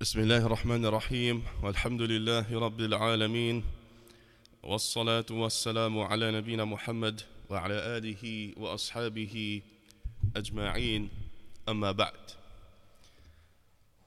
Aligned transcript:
بسم 0.00 0.20
الله 0.20 0.46
الرحمن 0.46 0.84
الرحيم 0.84 1.42
والحمد 1.62 2.02
لله 2.02 2.58
رب 2.58 2.80
العالمين 2.80 3.64
والصلاة 4.62 5.26
والسلام 5.30 5.98
على 5.98 6.30
نبينا 6.30 6.64
محمد 6.64 7.22
وعلى 7.50 7.74
آله 7.98 8.54
وأصحابه 8.56 9.62
أجمعين 10.36 11.08
أما 11.68 11.92
بعد 11.92 12.30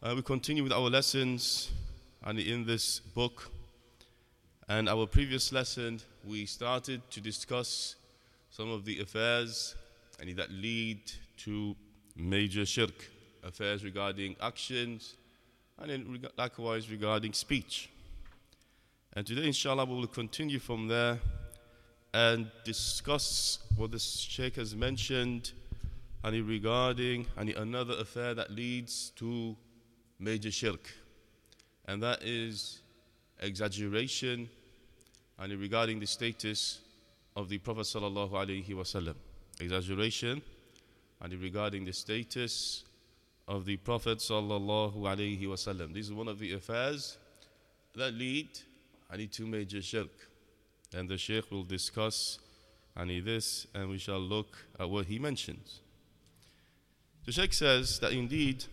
uh, 0.03 0.15
We 0.15 0.21
continue 0.21 0.63
with 0.63 0.71
our 0.71 0.89
lessons 0.89 1.71
and 2.23 2.39
in 2.39 2.65
this 2.65 2.99
book 2.99 3.51
and 4.69 4.87
our 4.87 5.05
previous 5.05 5.51
lesson 5.51 5.99
we 6.25 6.45
started 6.45 7.01
to 7.11 7.19
discuss 7.19 7.95
some 8.49 8.71
of 8.71 8.85
the 8.85 9.01
affairs 9.01 9.75
and 10.21 10.37
that 10.37 10.51
lead 10.51 11.01
to 11.39 11.75
major 12.15 12.65
shirk 12.65 13.09
affairs 13.43 13.83
regarding 13.83 14.37
actions 14.39 15.15
and 15.81 15.89
then 15.89 16.27
likewise 16.37 16.89
regarding 16.89 17.33
speech. 17.33 17.89
And 19.13 19.25
today, 19.25 19.47
inshallah, 19.47 19.85
we 19.85 19.95
will 19.95 20.07
continue 20.07 20.59
from 20.59 20.87
there 20.87 21.19
and 22.13 22.51
discuss 22.63 23.59
what 23.75 23.91
the 23.91 23.99
Sheikh 23.99 24.55
has 24.57 24.75
mentioned 24.75 25.51
and 26.23 26.47
regarding 26.47 27.25
and 27.35 27.49
another 27.49 27.95
affair 27.99 28.33
that 28.35 28.51
leads 28.51 29.11
to 29.15 29.55
major 30.19 30.51
shirk, 30.51 30.91
and 31.85 32.03
that 32.03 32.21
is 32.21 32.79
exaggeration 33.39 34.47
and 35.39 35.53
regarding 35.53 35.99
the 35.99 36.05
status 36.05 36.79
of 37.35 37.49
the 37.49 37.57
Prophet 37.57 37.81
sallallahu 37.81 38.31
alaihi 38.31 38.69
wasallam. 38.69 39.15
Exaggeration 39.59 40.41
and 41.21 41.33
regarding 41.33 41.85
the 41.85 41.93
status 41.93 42.83
of 43.51 43.65
the 43.65 43.75
Prophet 43.75 44.19
sallallahu 44.19 44.95
alaihi 44.95 45.41
wasallam. 45.41 45.93
This 45.93 46.05
is 46.05 46.13
one 46.13 46.29
of 46.29 46.39
the 46.39 46.53
affairs 46.53 47.17
that 47.95 48.13
lead 48.13 48.47
any 49.13 49.27
to 49.27 49.45
major 49.45 49.81
shirk. 49.81 50.29
And 50.95 51.09
the 51.09 51.17
Shaykh 51.17 51.51
will 51.51 51.65
discuss 51.65 52.39
any 52.97 53.19
this 53.19 53.67
and 53.75 53.89
we 53.89 53.97
shall 53.97 54.21
look 54.21 54.55
at 54.79 54.89
what 54.89 55.07
he 55.07 55.19
mentions. 55.19 55.81
The 57.25 57.33
Shaykh 57.33 57.51
says 57.51 57.99
that 57.99 58.13
indeed 58.13 58.63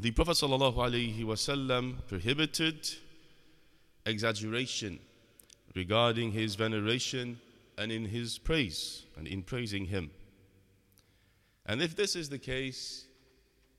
the 0.00 0.10
Prophet 0.10 0.36
sallallahu 0.36 0.76
alaihi 0.76 1.22
wasallam 1.22 1.98
prohibited 2.08 2.88
exaggeration 4.06 5.00
regarding 5.74 6.32
his 6.32 6.54
veneration 6.54 7.38
and 7.76 7.92
in 7.92 8.06
his 8.06 8.38
praise 8.38 9.04
and 9.18 9.28
in 9.28 9.42
praising 9.42 9.84
him. 9.84 10.10
And 11.66 11.82
if 11.82 11.94
this 11.94 12.16
is 12.16 12.30
the 12.30 12.38
case, 12.38 13.04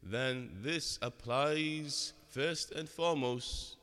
then 0.06 0.50
this 0.62 1.00
applies 1.02 2.14
first 2.30 2.72
and 2.72 2.90
foremost 2.90 3.78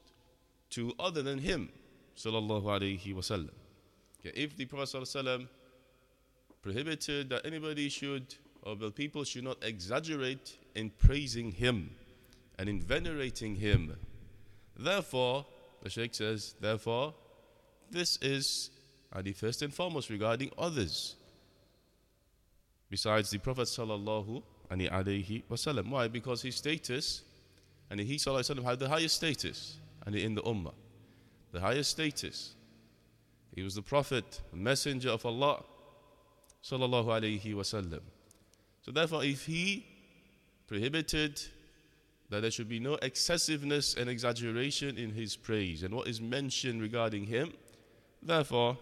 to 0.71 0.93
other 0.99 1.23
than 1.23 1.39
him, 1.39 1.71
sallallahu 2.17 2.65
wasallam. 2.65 3.51
Okay, 4.21 4.39
if 4.39 4.57
the 4.57 4.67
Prophet 4.67 5.49
prohibited 6.63 7.31
that 7.31 7.47
anybody 7.47 7.89
should, 7.89 8.35
or 8.63 8.77
the 8.77 8.91
people 8.91 9.25
should 9.25 9.45
not 9.45 9.57
exaggerate 9.63 10.59
in 10.75 10.91
praising 10.91 11.53
him 11.53 11.91
and 12.59 12.69
in 12.69 12.81
venerating 12.81 13.55
him, 13.57 13.97
therefore, 14.77 15.47
the 15.83 15.89
Sheikh 15.89 16.15
says, 16.15 16.55
therefore, 16.61 17.15
this 17.91 18.19
is 18.21 18.71
the 19.23 19.33
first 19.33 19.63
and 19.63 19.73
foremost 19.73 20.11
regarding 20.11 20.51
others 20.59 21.17
besides 22.91 23.31
the 23.31 23.39
Prophet 23.39 23.63
sallallahu 23.63 24.43
and 24.71 24.81
alayhi 24.81 25.43
wasallam. 25.51 25.91
Why? 25.91 26.09
Because 26.09 26.43
his 26.43 26.57
status, 26.57 27.23
and 27.91 28.01
he 28.01 28.17
sallallahu 28.17 28.65
had 28.65 28.79
the 28.79 28.89
highest 28.89 29.17
status, 29.17 29.77
and 30.07 30.15
in 30.15 30.35
the 30.35 30.43
ummah, 30.43 30.73
the 31.53 31.61
highest 31.61 31.91
status. 31.91 32.55
He 33.55 33.63
was 33.63 33.75
the 33.75 33.83
prophet, 33.83 34.41
messenger 34.53 35.11
of 35.11 35.27
Allah, 35.27 35.65
sallallahu 36.63 37.07
alayhi 37.07 37.55
wasallam. 37.55 38.01
So 38.83 38.93
therefore, 38.93 39.25
if 39.25 39.45
he 39.45 39.87
prohibited 40.69 41.41
that 42.31 42.43
there 42.43 42.51
should 42.51 42.69
be 42.69 42.79
no 42.79 42.95
excessiveness 43.03 43.95
and 43.95 44.09
exaggeration 44.09 44.97
in 44.97 45.11
his 45.11 45.35
praise 45.37 45.83
and 45.83 45.93
what 45.93 46.07
is 46.07 46.21
mentioned 46.21 46.81
regarding 46.81 47.25
him, 47.25 47.53
therefore, 48.23 48.79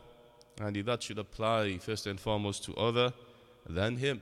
and 0.61 0.77
that 0.77 1.03
should 1.03 1.19
apply 1.19 1.79
first 1.79 2.07
and 2.07 2.21
foremost 2.21 2.65
to 2.65 2.75
other 2.75 3.13
than 3.67 3.97
him. 3.97 4.21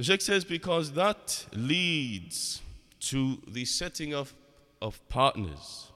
The 0.00 0.04
Sheikh 0.04 0.22
says 0.22 0.44
because 0.44 0.92
that 0.92 1.44
leads 1.52 2.62
to 3.00 3.36
the 3.46 3.66
setting 3.66 4.14
of, 4.14 4.32
of 4.80 5.06
partners. 5.10 5.92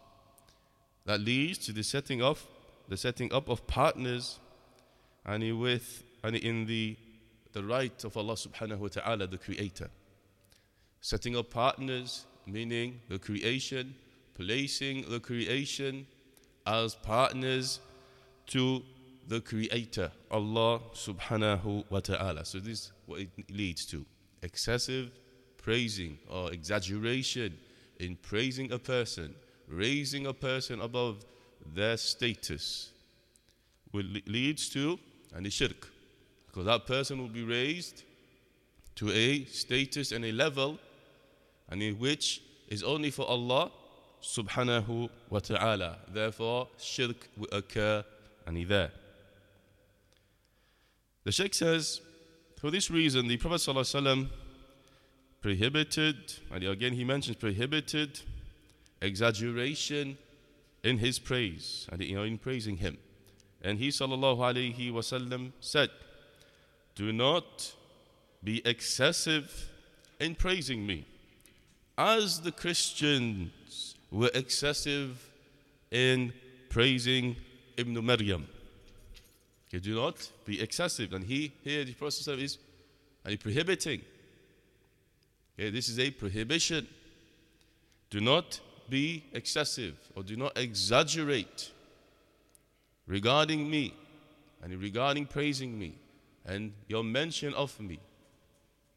That 1.06 1.22
leads 1.22 1.56
to 1.64 1.72
the 1.72 1.82
setting 1.82 2.20
of 2.20 2.46
the 2.86 2.98
setting 2.98 3.32
up 3.32 3.48
of 3.48 3.66
partners 3.66 4.40
and 5.24 5.58
with 5.58 6.04
and 6.22 6.36
in 6.36 6.66
the 6.66 6.98
the 7.54 7.64
right 7.64 8.04
of 8.04 8.18
Allah 8.18 8.34
subhanahu 8.34 8.76
wa 8.76 8.88
ta'ala, 8.88 9.26
the 9.26 9.38
creator. 9.38 9.88
Setting 11.00 11.34
up 11.34 11.48
partners, 11.48 12.26
meaning 12.46 13.00
the 13.08 13.18
creation, 13.18 13.94
placing 14.34 15.08
the 15.08 15.18
creation 15.18 16.06
as 16.66 16.94
partners 16.94 17.80
to 18.48 18.82
the 19.28 19.40
creator, 19.40 20.10
Allah 20.30 20.80
subhanahu 20.94 21.84
wa 21.90 22.00
ta'ala. 22.00 22.44
So 22.44 22.58
this 22.58 22.80
is 22.80 22.92
what 23.06 23.20
it 23.20 23.30
leads 23.50 23.86
to. 23.86 24.04
Excessive 24.42 25.10
praising 25.56 26.18
or 26.30 26.52
exaggeration 26.52 27.56
in 27.98 28.16
praising 28.16 28.72
a 28.72 28.78
person, 28.78 29.34
raising 29.68 30.26
a 30.26 30.32
person 30.34 30.80
above 30.80 31.24
their 31.74 31.96
status 31.96 32.90
will 33.92 34.04
leads 34.26 34.68
to 34.70 34.98
and 35.34 35.50
shirk. 35.52 35.88
Because 36.46 36.66
that 36.66 36.86
person 36.86 37.18
will 37.18 37.28
be 37.28 37.44
raised 37.44 38.02
to 38.96 39.10
a 39.10 39.44
status 39.46 40.12
and 40.12 40.24
a 40.24 40.32
level 40.32 40.78
and 41.70 41.82
in 41.82 41.98
which 41.98 42.42
is 42.68 42.82
only 42.82 43.10
for 43.10 43.26
Allah 43.26 43.70
subhanahu 44.22 45.08
wa 45.30 45.38
ta'ala. 45.38 45.98
Therefore, 46.08 46.68
shirk 46.78 47.28
will 47.36 47.48
occur 47.52 48.04
and 48.46 48.56
he 48.56 48.64
there. 48.64 48.90
The 51.24 51.32
Sheikh 51.32 51.54
says, 51.54 52.00
for 52.56 52.70
this 52.70 52.90
reason, 52.90 53.28
the 53.28 53.36
Prophet 53.36 53.56
ﷺ 53.56 54.28
prohibited, 55.40 56.16
and 56.50 56.64
again 56.64 56.92
he 56.94 57.04
mentions 57.04 57.36
prohibited 57.36 58.20
exaggeration 59.02 60.16
in 60.82 60.98
his 60.98 61.18
praise 61.18 61.86
and 61.90 62.02
you 62.02 62.14
know, 62.16 62.22
in 62.22 62.38
praising 62.38 62.76
him. 62.76 62.98
And 63.62 63.78
he 63.78 63.88
wasallam 63.88 65.52
said, 65.60 65.90
"Do 66.94 67.12
not 67.12 67.74
be 68.42 68.66
excessive 68.66 69.70
in 70.20 70.34
praising 70.34 70.86
me, 70.86 71.06
as 71.96 72.40
the 72.40 72.52
Christians 72.52 73.94
were 74.10 74.30
excessive 74.34 75.30
in 75.90 76.32
praising 76.68 77.36
Ibn 77.76 78.04
Maryam." 78.04 78.46
Okay, 79.74 79.80
do 79.80 79.96
not 79.96 80.30
be 80.44 80.60
excessive. 80.60 81.12
And 81.12 81.24
he 81.24 81.52
here 81.64 81.84
the 81.84 81.94
process 81.94 82.28
is 82.38 82.58
and 83.24 83.32
he 83.32 83.36
prohibiting. 83.36 84.02
Okay, 85.58 85.70
this 85.70 85.88
is 85.88 85.98
a 85.98 86.12
prohibition. 86.12 86.86
Do 88.08 88.20
not 88.20 88.60
be 88.88 89.24
excessive 89.32 89.96
or 90.14 90.22
do 90.22 90.36
not 90.36 90.56
exaggerate 90.56 91.72
regarding 93.08 93.68
me 93.68 93.94
and 94.62 94.80
regarding 94.80 95.26
praising 95.26 95.76
me 95.76 95.98
and 96.46 96.72
your 96.86 97.02
mention 97.02 97.52
of 97.54 97.78
me 97.80 97.98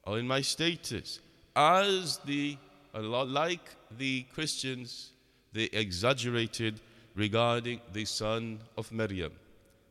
or 0.05 0.19
in 0.19 0.27
my 0.27 0.41
status 0.41 1.21
as 1.55 2.19
the 2.19 2.55
like 2.93 3.75
the 3.97 4.23
Christians 4.33 5.11
they 5.53 5.63
exaggerated 5.63 6.81
regarding 7.15 7.81
the 7.93 8.05
son 8.05 8.59
of 8.77 8.91
Maryam 8.91 9.31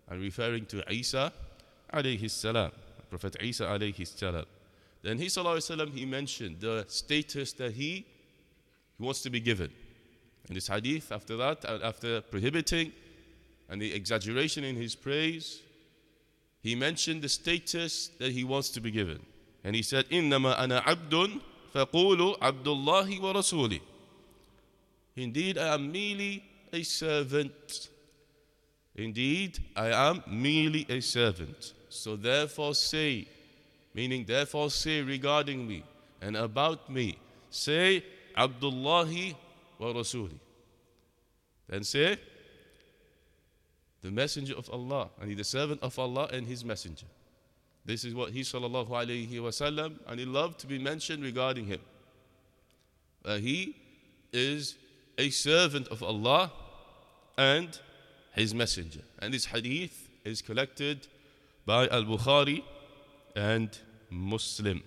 and 0.09 0.21
referring 0.21 0.65
to 0.68 0.83
Isa 0.91 1.31
alayhi 1.94 2.29
salam, 2.29 2.71
Prophet 3.09 3.38
Isa 3.41 3.65
alayhi 3.65 4.06
salam. 4.07 4.45
Then 5.03 5.18
he 5.18 5.25
sallallahu 5.25 5.94
he 5.94 6.06
mentioned 6.06 6.59
the 6.59 6.85
status 6.88 7.53
that 7.53 7.73
he, 7.73 8.06
he 8.97 9.03
wants 9.03 9.21
to 9.23 9.29
be 9.29 9.39
given. 9.39 9.71
In 10.47 10.56
this 10.56 10.68
hadith, 10.68 11.12
after 11.12 11.38
that, 11.38 11.65
after 11.65 12.21
prohibiting 12.21 12.91
and 13.69 13.81
the 13.81 13.94
exaggeration 13.94 14.63
in 14.63 14.75
his 14.75 14.95
praise, 14.95 15.62
he 16.62 16.75
mentioned 16.75 17.21
the 17.21 17.29
status 17.29 18.09
that 18.19 18.31
he 18.31 18.44
wants 18.44 18.69
to 18.69 18.81
be 18.81 18.91
given. 18.91 19.19
And 19.63 19.75
he 19.75 19.81
said, 19.81 20.07
إِنَّمَا 20.09 20.57
أَنَا 20.57 20.83
عَبْدٌ 20.83 21.41
فَقُولُوا 21.73 22.39
عَبْدُ 22.39 22.63
اللَّهِ 22.63 23.19
وَرَسُولِهِ 23.19 23.81
Indeed, 25.15 25.57
I 25.57 25.75
am 25.75 25.91
merely 25.91 26.44
a 26.73 26.83
servant 26.83 27.89
Indeed, 28.96 29.58
I 29.76 29.88
am 29.88 30.22
merely 30.26 30.87
a 30.88 31.00
servant. 31.00 31.75
So 31.90 32.16
therefore 32.16 32.75
say, 32.75 33.28
meaning 33.94 34.25
therefore 34.26 34.70
say 34.70 35.02
regarding 35.02 35.69
me 35.69 35.84
and 36.20 36.37
about 36.37 36.90
me, 36.90 37.19
say, 37.50 38.02
Abdullahi 38.37 39.37
wa 39.78 39.88
Rasuli. 39.88 40.38
Then 41.69 41.84
say, 41.84 42.19
the 44.02 44.10
messenger 44.10 44.54
of 44.54 44.70
Allah, 44.70 45.10
and 45.20 45.28
he 45.28 45.34
the 45.34 45.44
servant 45.44 45.82
of 45.82 45.98
Allah 45.98 46.28
and 46.32 46.46
his 46.46 46.64
messenger. 46.64 47.06
This 47.84 48.04
is 48.04 48.14
what 48.14 48.32
he 48.32 48.40
sallallahu 48.40 48.88
alayhi 48.88 49.31
wasallam, 49.32 49.98
and 50.06 50.19
he 50.19 50.26
loved 50.26 50.58
to 50.60 50.66
be 50.66 50.78
mentioned 50.78 51.22
regarding 51.22 51.66
him. 51.66 51.81
Uh, 53.25 53.37
he 53.37 53.76
is 54.32 54.76
a 55.19 55.31
servant 55.31 55.88
of 55.88 56.02
Allah 56.02 56.52
and 57.37 57.78
his 58.36 58.54
messenger. 58.54 59.00
And 59.20 59.34
this 59.34 59.46
hadith 59.46 60.08
is 60.24 60.42
collected 60.42 61.08
by 61.64 61.88
Al-Bukhari 61.88 62.62
and 63.34 63.76
Muslim. 64.10 64.82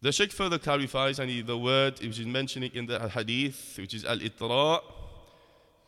The 0.00 0.12
Sheikh 0.12 0.30
further 0.30 0.58
clarifies, 0.58 1.18
and 1.18 1.46
the 1.46 1.58
word 1.58 2.00
which 2.00 2.20
is 2.20 2.26
mentioning 2.26 2.70
in 2.74 2.86
the 2.86 3.08
hadith, 3.08 3.74
which 3.78 3.94
is 3.94 4.04
al-itra, 4.04 4.80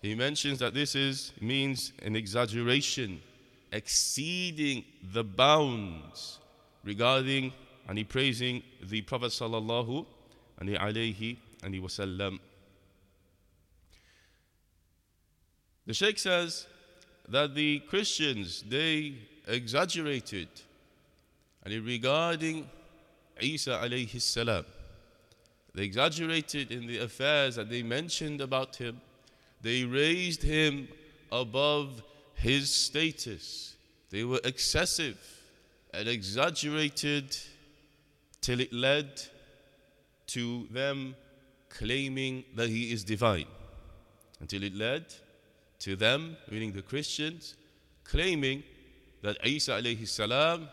he 0.03 0.15
mentions 0.17 0.59
that 0.59 0.75
this 0.75 0.97
is 0.97 1.33
means 1.41 1.93
an 2.03 2.17
exaggeration, 2.17 3.21
exceeding 3.71 4.85
the 5.13 5.23
bounds 5.23 6.41
regarding 6.83 7.53
and 7.87 7.99
he 7.99 8.05
praising 8.05 8.63
the 8.83 9.03
Prophet 9.03 9.31
sallallahu 9.31 10.07
alayhi 10.61 11.37
wasallam. 11.63 12.39
The 15.87 15.95
Sheikh 15.95 16.19
says 16.19 16.67
that 17.29 17.55
the 17.55 17.81
Christians 17.81 18.65
they 18.69 19.15
exaggerated 19.47 20.49
and 21.65 21.85
regarding 21.85 22.69
Isa 23.41 23.81
alayhi 23.83 24.21
salam. 24.21 24.65
They 25.75 25.85
exaggerated 25.85 26.73
in 26.73 26.87
the 26.87 26.99
affairs 26.99 27.57
that 27.57 27.71
they 27.71 27.83
mentioned 27.83 28.41
about 28.41 28.77
him. 28.77 29.01
They 29.63 29.85
raised 29.85 30.43
him 30.43 30.89
above 31.31 32.03
his 32.35 32.71
status. 32.75 33.77
They 34.11 34.25
were 34.25 34.41
excessive 34.45 35.19
and 35.95 36.09
exaggerated 36.09 37.37
till 38.41 38.61
it 38.61 38.73
led 38.73 39.23
to 40.29 40.67
them 40.71 41.15
claiming 41.69 42.45
that 42.57 42.69
he 42.69 42.93
is 42.93 43.05
divine. 43.05 43.47
Until 44.41 44.63
it 44.63 44.75
led 44.75 45.05
to 45.81 45.97
them, 45.97 46.37
meaning 46.51 46.73
the 46.73 46.83
Christians, 46.83 47.57
claiming 48.05 48.63
that 49.23 49.37
Isa 49.47 49.73
alayhi 49.73 50.07
salam, 50.07 50.69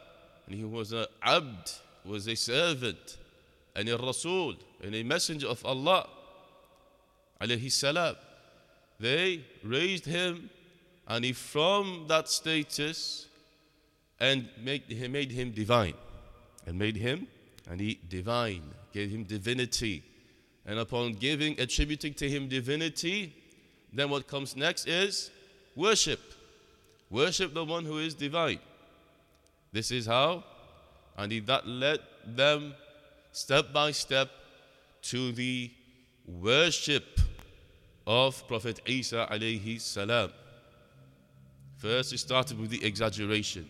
and 0.46 0.56
he 0.56 0.64
was 0.64 0.92
an 0.92 1.06
abd, 1.22 1.72
was 2.06 2.28
a 2.28 2.36
servant 2.36 3.18
and 3.76 3.90
a 3.90 3.98
Rasul 3.98 4.56
and 4.82 4.96
a 4.96 5.04
messenger 5.04 5.48
of 5.48 5.66
Allah 5.66 6.08
alayhi 7.42 7.72
salam. 7.72 8.16
They 9.00 9.44
raised 9.64 10.06
him 10.06 10.50
and 11.08 11.24
he 11.24 11.34
from 11.34 12.06
that 12.08 12.28
status 12.28 13.28
and 14.20 14.50
made, 14.62 15.12
made 15.12 15.32
him 15.32 15.52
divine 15.52 15.94
and 16.66 16.78
made 16.78 16.98
him 16.98 17.28
and 17.70 17.80
he 17.80 18.00
divine 18.10 18.64
gave 18.94 19.12
him 19.12 19.24
divinity 19.24 20.04
and 20.66 20.80
upon 20.80 21.14
giving 21.14 21.60
attributing 21.60 22.14
to 22.16 22.28
him 22.28 22.48
divinity 22.48 23.34
then 23.94 24.10
what 24.10 24.28
comes 24.28 24.56
next 24.56 24.88
is 24.88 25.32
worship 25.76 26.20
worship 27.10 27.54
the 27.54 27.64
one 27.64 27.86
who 27.86 27.98
is 28.00 28.14
divine 28.14 28.60
this 29.72 29.92
is 29.92 30.06
how 30.06 30.44
and 31.18 31.32
he 31.32 31.40
that 31.40 31.68
led 31.68 32.00
them 32.26 32.74
step 33.32 33.72
by 33.72 33.92
step 33.92 34.30
to 35.02 35.32
the 35.32 35.72
worship 36.26 37.20
of 38.06 38.48
Prophet 38.48 38.82
Isa 38.86 39.28
alayhi 39.32 39.80
salam. 39.80 40.32
First, 41.78 42.12
he 42.12 42.18
started 42.18 42.60
with 42.60 42.70
the 42.70 42.84
exaggeration. 42.84 43.70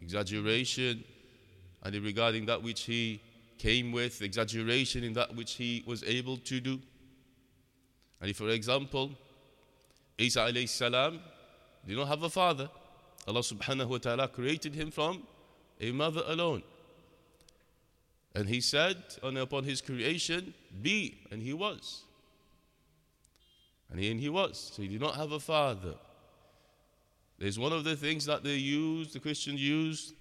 Exaggeration 0.00 1.04
and 1.82 1.94
regarding 1.96 2.46
that 2.46 2.62
which 2.62 2.82
he 2.82 3.20
came 3.58 3.92
with, 3.92 4.22
exaggeration 4.22 5.04
in 5.04 5.12
that 5.12 5.34
which 5.34 5.52
he 5.54 5.82
was 5.86 6.02
able 6.04 6.36
to 6.38 6.60
do. 6.60 6.80
And 8.22 8.34
for 8.36 8.48
example, 8.50 9.10
Isa 10.16 10.40
alayhi 10.40 10.68
salam 10.68 11.18
did 11.86 11.96
not 11.96 12.06
have 12.06 12.22
a 12.22 12.30
father. 12.30 12.70
Allah 13.26 13.40
subhanahu 13.40 13.88
wa 13.88 13.98
ta'ala 13.98 14.28
created 14.28 14.74
him 14.74 14.92
from 14.92 15.24
a 15.80 15.90
mother 15.90 16.22
alone. 16.26 16.62
And 18.34 18.48
he 18.48 18.60
said 18.60 18.96
and 19.22 19.36
upon 19.36 19.64
his 19.64 19.80
creation, 19.80 20.54
Be, 20.80 21.18
and 21.30 21.42
he 21.42 21.52
was. 21.52 22.02
And 23.90 24.00
he, 24.00 24.10
and 24.10 24.20
he 24.20 24.28
was. 24.28 24.72
So 24.74 24.82
he 24.82 24.88
did 24.88 25.00
not 25.00 25.16
have 25.16 25.32
a 25.32 25.40
father. 25.40 25.94
There's 27.38 27.58
one 27.58 27.72
of 27.72 27.82
the 27.82 27.96
things 27.96 28.24
that 28.26 28.44
they 28.44 28.54
use, 28.54 29.12
the 29.12 29.18
Christians 29.18 29.60
use, 29.60 30.14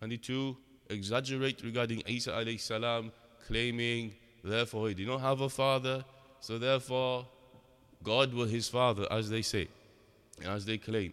and 0.00 0.22
to 0.22 0.56
exaggerate 0.88 1.62
regarding 1.64 2.02
Isa 2.06 2.30
alayhi 2.30 2.60
salam, 2.60 3.10
claiming, 3.48 4.14
therefore, 4.44 4.88
he 4.88 4.94
did 4.94 5.08
not 5.08 5.20
have 5.20 5.40
a 5.40 5.48
father, 5.48 6.04
so 6.40 6.58
therefore, 6.58 7.26
God 8.02 8.32
was 8.32 8.50
his 8.50 8.68
father, 8.68 9.06
as 9.10 9.28
they 9.28 9.42
say, 9.42 9.68
as 10.44 10.64
they 10.64 10.78
claim. 10.78 11.12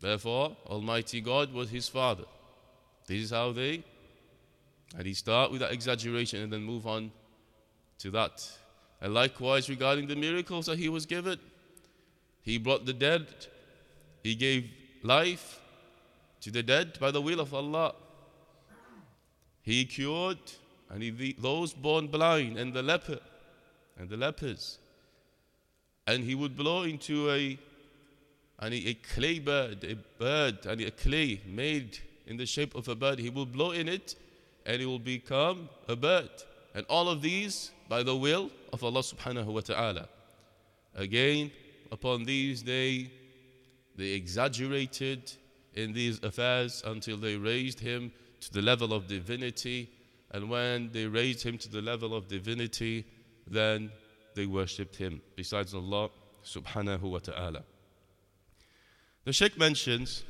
Therefore, 0.00 0.56
Almighty 0.66 1.20
God 1.20 1.52
was 1.52 1.70
his 1.70 1.88
father. 1.88 2.24
This 3.06 3.24
is 3.24 3.30
how 3.30 3.52
they, 3.52 3.82
and 4.96 5.06
he 5.06 5.14
start 5.14 5.50
with 5.50 5.60
that 5.60 5.72
exaggeration 5.72 6.42
and 6.42 6.52
then 6.52 6.62
move 6.62 6.86
on 6.86 7.10
to 7.98 8.10
that. 8.12 8.48
And 9.00 9.14
likewise, 9.14 9.68
regarding 9.68 10.06
the 10.06 10.16
miracles 10.16 10.66
that 10.66 10.78
he 10.78 10.88
was 10.88 11.06
given, 11.06 11.38
he 12.42 12.58
brought 12.58 12.86
the 12.86 12.92
dead, 12.92 13.26
he 14.22 14.34
gave 14.34 14.70
life 15.02 15.60
to 16.40 16.50
the 16.50 16.62
dead 16.62 16.98
by 17.00 17.10
the 17.10 17.20
will 17.20 17.40
of 17.40 17.54
Allah. 17.54 17.94
He 19.62 19.84
cured 19.84 20.38
and 20.90 21.02
he, 21.02 21.36
those 21.38 21.72
born 21.72 22.06
blind 22.06 22.56
and 22.56 22.72
the 22.72 22.82
leper 22.82 23.18
and 23.98 24.08
the 24.08 24.16
lepers. 24.16 24.78
And 26.06 26.24
he 26.24 26.34
would 26.34 26.56
blow 26.56 26.82
into 26.82 27.30
a, 27.30 27.58
and 28.60 28.74
a 28.74 28.94
clay 29.14 29.38
bird, 29.38 29.84
a 29.84 29.96
bird, 30.18 30.66
and 30.66 30.80
a 30.80 30.90
clay 30.90 31.40
made 31.46 31.98
in 32.26 32.36
the 32.36 32.46
shape 32.46 32.74
of 32.74 32.88
a 32.88 32.94
bird. 32.94 33.18
He 33.18 33.30
will 33.30 33.46
blow 33.46 33.72
in 33.72 33.88
it 33.88 34.14
and 34.64 34.80
it 34.80 34.86
will 34.86 34.98
become 34.98 35.68
a 35.88 35.96
bird. 35.96 36.30
And 36.74 36.84
all 36.88 37.08
of 37.08 37.22
these 37.22 37.72
by 37.88 38.02
the 38.02 38.14
will 38.14 38.50
of 38.72 38.84
Allah 38.84 39.00
subhanahu 39.00 39.46
wa 39.46 39.60
ta'ala. 39.60 40.08
Again, 40.94 41.50
upon 41.90 42.24
these 42.24 42.62
they 42.62 43.10
they 43.96 44.10
exaggerated 44.10 45.32
in 45.74 45.92
these 45.92 46.22
affairs 46.22 46.82
until 46.86 47.16
they 47.16 47.36
raised 47.36 47.80
him 47.80 48.12
to 48.40 48.52
the 48.52 48.62
level 48.62 48.92
of 48.92 49.08
divinity. 49.08 49.90
And 50.30 50.48
when 50.48 50.90
they 50.92 51.06
raised 51.06 51.42
him 51.42 51.58
to 51.58 51.68
the 51.68 51.82
level 51.82 52.14
of 52.14 52.28
divinity, 52.28 53.04
then 53.50 53.90
they 54.34 54.46
worshipped 54.46 54.96
him 54.96 55.20
besides 55.36 55.74
Allah 55.74 56.10
subhanahu 56.44 57.02
wa 57.02 57.18
ta'ala. 57.18 57.62
The 59.24 59.32
Sheikh 59.32 59.58
mentions 59.58 60.24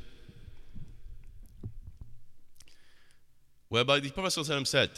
whereby 3.69 4.01
the 4.01 4.11
Prophet 4.11 4.67
said, 4.67 4.91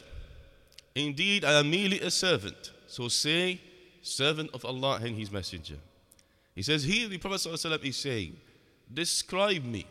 Indeed, 0.95 1.45
I 1.45 1.61
am 1.61 1.71
merely 1.71 2.01
a 2.01 2.11
servant. 2.11 2.73
So 2.87 3.09
say, 3.09 3.61
servant 4.03 4.51
of 4.55 4.65
Allah 4.65 5.01
and 5.03 5.17
His 5.17 5.31
Messenger. 5.31 5.77
He 6.55 6.63
says, 6.63 6.85
Here 6.85 7.09
the 7.09 7.19
Prophet 7.19 7.85
is 7.85 7.97
saying, 7.97 8.37
Describe 8.93 9.65
me 9.65 9.87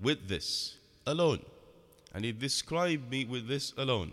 with 0.00 0.28
this 0.28 0.76
alone. 1.06 1.40
And 2.14 2.24
he 2.24 2.32
described 2.32 3.10
me 3.10 3.24
with 3.24 3.46
this 3.46 3.72
alone. 3.76 4.12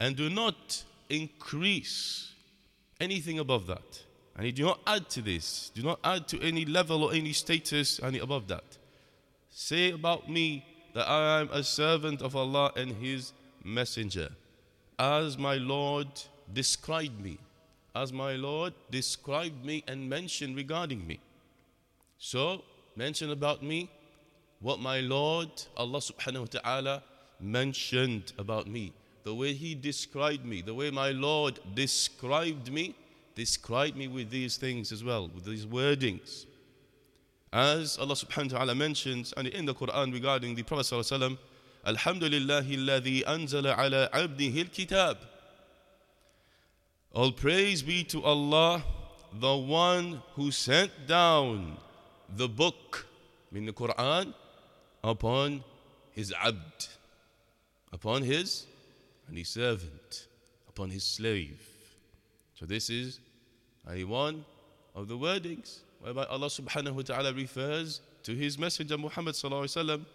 And 0.00 0.16
do 0.16 0.30
not 0.30 0.82
increase 1.08 2.29
anything 3.00 3.38
above 3.38 3.66
that. 3.66 4.04
And 4.36 4.54
do 4.54 4.64
not 4.64 4.80
add 4.86 5.08
to 5.10 5.22
this. 5.22 5.70
Do 5.74 5.82
not 5.82 6.00
add 6.04 6.28
to 6.28 6.40
any 6.40 6.64
level 6.64 7.04
or 7.04 7.12
any 7.12 7.32
status 7.32 8.00
any 8.02 8.18
above 8.18 8.48
that. 8.48 8.78
Say 9.50 9.92
about 9.92 10.30
me 10.30 10.64
that 10.94 11.08
I 11.08 11.40
am 11.40 11.50
a 11.50 11.62
servant 11.62 12.22
of 12.22 12.36
Allah 12.36 12.72
and 12.76 12.92
His 12.92 13.32
Messenger. 13.64 14.30
As 14.98 15.36
my 15.36 15.56
Lord 15.56 16.08
described 16.52 17.20
me, 17.20 17.38
as 17.94 18.12
my 18.12 18.36
Lord 18.36 18.74
described 18.90 19.64
me 19.64 19.82
and 19.86 20.08
mentioned 20.08 20.56
regarding 20.56 21.06
me. 21.06 21.20
So, 22.18 22.62
mention 22.96 23.30
about 23.30 23.62
me 23.62 23.90
what 24.60 24.78
my 24.78 25.00
Lord, 25.00 25.50
Allah 25.76 25.98
subhanahu 25.98 26.40
wa 26.40 26.60
ta'ala, 26.60 27.02
mentioned 27.40 28.32
about 28.38 28.66
me. 28.66 28.92
The 29.24 29.34
way 29.34 29.52
He 29.52 29.74
described 29.74 30.44
me, 30.44 30.62
the 30.62 30.74
way 30.74 30.90
my 30.90 31.10
Lord 31.10 31.58
described 31.74 32.72
me, 32.72 32.94
described 33.34 33.96
me 33.96 34.08
with 34.08 34.30
these 34.30 34.56
things 34.56 34.92
as 34.92 35.04
well, 35.04 35.30
with 35.34 35.44
these 35.44 35.66
wordings. 35.66 36.46
As 37.52 37.98
Allah 37.98 38.14
subhanahu 38.14 38.52
wa 38.52 38.58
ta'ala 38.58 38.74
mentions 38.74 39.32
and 39.36 39.48
in 39.48 39.66
the 39.66 39.74
Quran 39.74 40.12
regarding 40.12 40.54
the 40.54 40.62
Prophet 40.62 40.86
sallallahu 40.86 41.00
alaihi 41.00 41.20
wasallam, 41.20 41.38
Alhamdulillah 41.84 42.62
alladhi 42.62 43.24
anzala 43.24 43.76
ala 43.78 44.08
abdihi. 44.12 45.16
All 47.12 47.32
praise 47.32 47.82
be 47.82 48.04
to 48.04 48.22
Allah, 48.22 48.84
the 49.32 49.56
one 49.56 50.22
who 50.34 50.50
sent 50.50 50.92
down 51.08 51.76
the 52.36 52.48
book, 52.48 53.06
meaning 53.50 53.66
the 53.66 53.72
Quran, 53.72 54.32
upon 55.02 55.64
his 56.12 56.32
abd, 56.40 56.88
upon 57.92 58.22
his 58.22 58.66
and 59.29 59.37
his 59.37 59.49
servant, 59.49 60.27
upon 60.67 60.89
his 60.89 61.03
slave. 61.03 61.59
So 62.53 62.65
this 62.65 62.89
is 62.89 63.19
a 63.89 64.03
one 64.03 64.45
of 64.93 65.07
the 65.07 65.17
wordings 65.17 65.79
whereby 65.99 66.25
Allah 66.25 66.47
subhanahu 66.47 66.93
wa 66.93 67.01
ta'ala 67.01 67.33
refers 67.33 68.01
to 68.23 68.35
his 68.35 68.57
messenger 68.57 68.97
Muhammad 68.97 69.35
sallallahu 69.35 69.65
alaihi 69.65 69.85
wasallam 69.85 70.05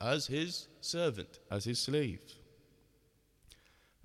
as 0.00 0.26
his 0.26 0.66
servant, 0.80 1.38
as 1.50 1.64
his 1.64 1.78
slave. 1.78 2.20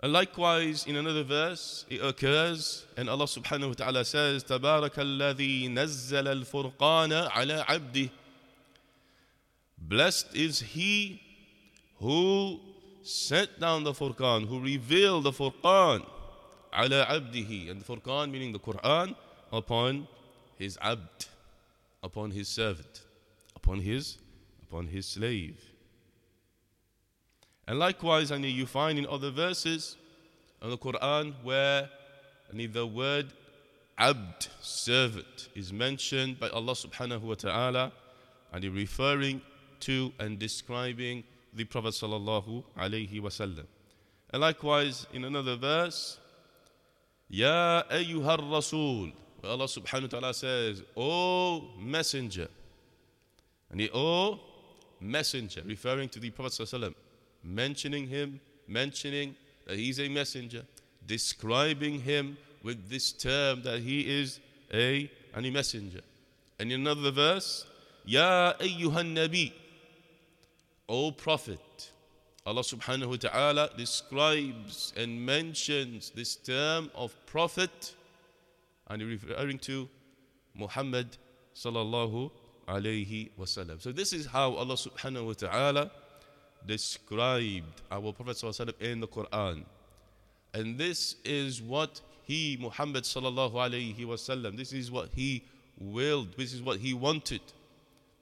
And 0.04 0.14
likewise, 0.14 0.88
in 0.88 0.96
another 0.96 1.24
verse, 1.24 1.86
it 1.90 2.02
occurs, 2.04 2.86
and 2.98 3.08
Allah 3.08 3.26
subhanahu 3.26 3.68
wa 3.68 3.74
ta'ala 3.74 4.06
says, 4.06 4.44
تبارك 4.44 4.98
الذي 4.98 5.68
نزل 5.70 6.28
الفرقان 6.28 7.30
على 7.30 7.64
عبده. 7.66 8.10
Blessed 9.78 10.36
is 10.36 10.60
he 10.60 11.22
who 12.00 12.60
sent 13.07 13.61
down 13.61 13.85
the 13.85 13.93
Furqan, 13.93 14.47
who 14.47 14.61
revealed 14.61 15.25
the 15.25 15.33
Furqan, 15.33 16.05
ala 16.77 17.07
abdihi, 17.07 17.71
and 17.71 17.81
the 17.81 17.85
Furqan 17.85 18.31
meaning 18.31 18.53
the 18.53 18.59
Quran, 18.59 19.15
upon 19.53 20.09
his 20.59 20.77
abd, 20.81 21.27
upon 22.03 22.31
his 22.31 22.49
servant, 22.49 23.03
upon 23.55 23.81
his, 23.81 24.19
upon 24.63 24.89
his 24.89 25.07
slave. 25.07 25.61
And 27.69 27.79
likewise, 27.79 28.31
I 28.31 28.39
you 28.49 28.67
find 28.67 28.99
in 28.99 29.07
other 29.07 29.31
verses 29.31 29.97
in 30.63 30.71
the 30.71 30.79
Quran 30.79 31.35
where 31.43 31.89
I 32.51 32.57
the 32.73 32.87
word 32.87 33.33
abd, 33.99 34.49
servant, 34.61 35.49
is 35.55 35.73
mentioned 35.73 36.39
by 36.39 36.49
Allah 36.51 36.73
subhanahu 36.73 37.23
wa 37.23 37.35
ta'ala, 37.35 37.93
and 38.53 38.65
referring 38.65 39.43
to 39.81 40.13
and 40.19 40.39
describing 40.39 41.25
the 41.57 41.65
Prophet 41.65 41.95
sallallahu 41.95 42.63
alayhi 42.77 43.21
wasallam. 43.21 43.65
And 44.31 44.43
likewise, 44.43 45.07
in 45.13 45.25
another 45.25 45.57
verse, 45.57 46.19
Ya 47.29 47.83
ayyuhar 47.91 48.39
rasul, 48.51 49.11
Allah 49.43 49.65
subhanahu 49.65 50.03
wa 50.03 50.09
ta'ala 50.09 50.35
says, 50.35 50.83
O 50.97 51.71
messenger, 51.79 52.49
and 53.71 53.81
the 53.81 53.91
O 53.93 54.39
messenger, 55.01 55.63
referring 55.65 56.09
to 56.11 56.21
the 56.21 56.31
Prophet 56.31 56.53
sallallahu 56.53 56.95
mentioning 57.43 58.07
him, 58.07 58.41
mentioning 58.69 59.35
that 59.67 59.77
he's 59.77 60.01
a 60.01 60.09
messenger, 60.09 60.63
describing 61.07 62.01
him 62.01 62.37
with 62.63 62.89
this 62.89 63.13
term 63.13 63.63
that 63.63 63.81
he 63.81 64.01
is 64.01 64.41
a, 64.73 65.11
a 65.35 65.51
messenger. 65.51 66.01
And 66.59 66.73
in 66.73 66.81
another 66.81 67.11
verse, 67.11 67.67
Ya 68.05 68.53
ayyuhan 68.61 69.15
nabi, 69.15 69.53
O 70.89 71.11
Prophet. 71.11 71.91
Allah 72.45 72.63
subhanahu 72.63 73.09
wa 73.09 73.17
ta'ala 73.17 73.71
describes 73.77 74.93
and 74.97 75.27
mentions 75.27 76.11
this 76.11 76.37
term 76.37 76.91
of 76.95 77.15
Prophet 77.27 77.95
and 78.89 79.03
referring 79.03 79.59
to 79.59 79.89
Muhammad 80.55 81.17
sallallahu 81.55 82.31
alayhi 82.69 83.31
wasallam. 83.39 83.81
So 83.81 83.91
this 83.91 84.13
is 84.13 84.27
how 84.27 84.55
Allah 84.55 84.75
subhanahu 84.75 85.27
wa 85.27 85.33
ta'ala 85.33 85.91
described 86.67 87.83
our 87.91 88.13
Prophet 88.13 88.37
ﷺ 88.37 88.81
in 88.81 89.01
the 89.01 89.09
Quran. 89.09 89.65
And 90.55 90.79
this 90.79 91.17
is 91.25 91.63
what 91.63 92.01
he, 92.25 92.57
Muhammad 92.61 93.05
sallallahu 93.05 93.53
alayhi 93.53 94.05
wasallam, 94.05 94.57
this 94.57 94.73
is 94.73 94.91
what 94.91 95.11
he 95.15 95.45
willed, 95.79 96.37
this 96.37 96.53
is 96.53 96.63
what 96.63 96.79
he 96.79 96.95
wanted. 96.95 97.41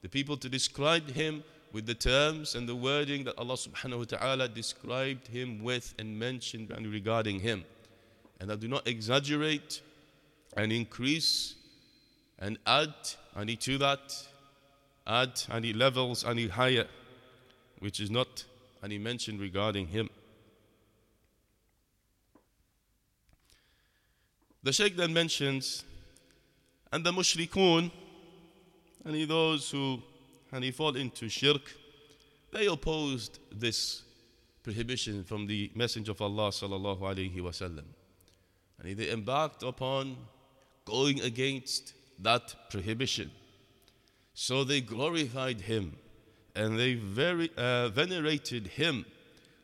The 0.01 0.09
people 0.09 0.37
to 0.37 0.49
describe 0.49 1.09
him 1.09 1.43
with 1.75 1.85
the 1.85 1.93
terms 1.93 2.55
and 2.55 2.69
the 2.69 2.73
wording 2.73 3.25
that 3.25 3.37
Allah 3.37 3.55
subhanahu 3.55 3.97
wa 3.97 4.03
ta'ala 4.05 4.47
described 4.47 5.27
him 5.27 5.61
with 5.61 5.93
and 5.99 6.17
mentioned 6.17 6.71
regarding 6.71 7.41
him. 7.41 7.65
And 8.39 8.49
I 8.49 8.55
do 8.55 8.69
not 8.69 8.87
exaggerate 8.87 9.81
and 10.55 10.71
increase 10.71 11.55
and 12.39 12.57
add 12.65 12.93
any 13.37 13.57
to 13.57 13.77
that, 13.79 13.99
add 15.05 15.41
any 15.51 15.73
levels 15.73 16.23
any 16.23 16.47
higher 16.47 16.87
which 17.79 17.99
is 17.99 18.09
not 18.09 18.45
any 18.81 18.97
mention 18.97 19.37
regarding 19.37 19.87
him. 19.87 20.09
The 24.63 24.71
Sheikh 24.71 24.95
then 24.95 25.13
mentions, 25.13 25.83
and 26.93 27.05
the 27.05 27.11
mushrikun, 27.11 27.91
and 29.03 29.29
those 29.29 29.69
who 29.69 30.01
and 30.55 30.63
he 30.63 30.71
fall 30.71 30.95
into 30.95 31.27
shirk, 31.27 31.73
they 32.53 32.67
opposed 32.67 33.39
this 33.51 34.03
prohibition 34.63 35.25
from 35.25 35.45
the 35.47 35.69
Messenger 35.75 36.11
of 36.11 36.21
Allah 36.21 36.49
sallallahu 36.49 37.01
alaihi 37.01 37.35
wasallam, 37.35 37.83
and 38.79 38.97
they 38.97 39.11
embarked 39.11 39.63
upon 39.63 40.15
going 40.85 41.19
against 41.19 41.93
that 42.19 42.55
prohibition. 42.69 43.29
So 44.33 44.63
they 44.63 44.79
glorified 44.79 45.59
him 45.59 45.97
and 46.55 46.79
they 46.79 46.93
very, 46.93 47.51
uh, 47.57 47.89
venerated 47.89 48.67
him 48.67 49.05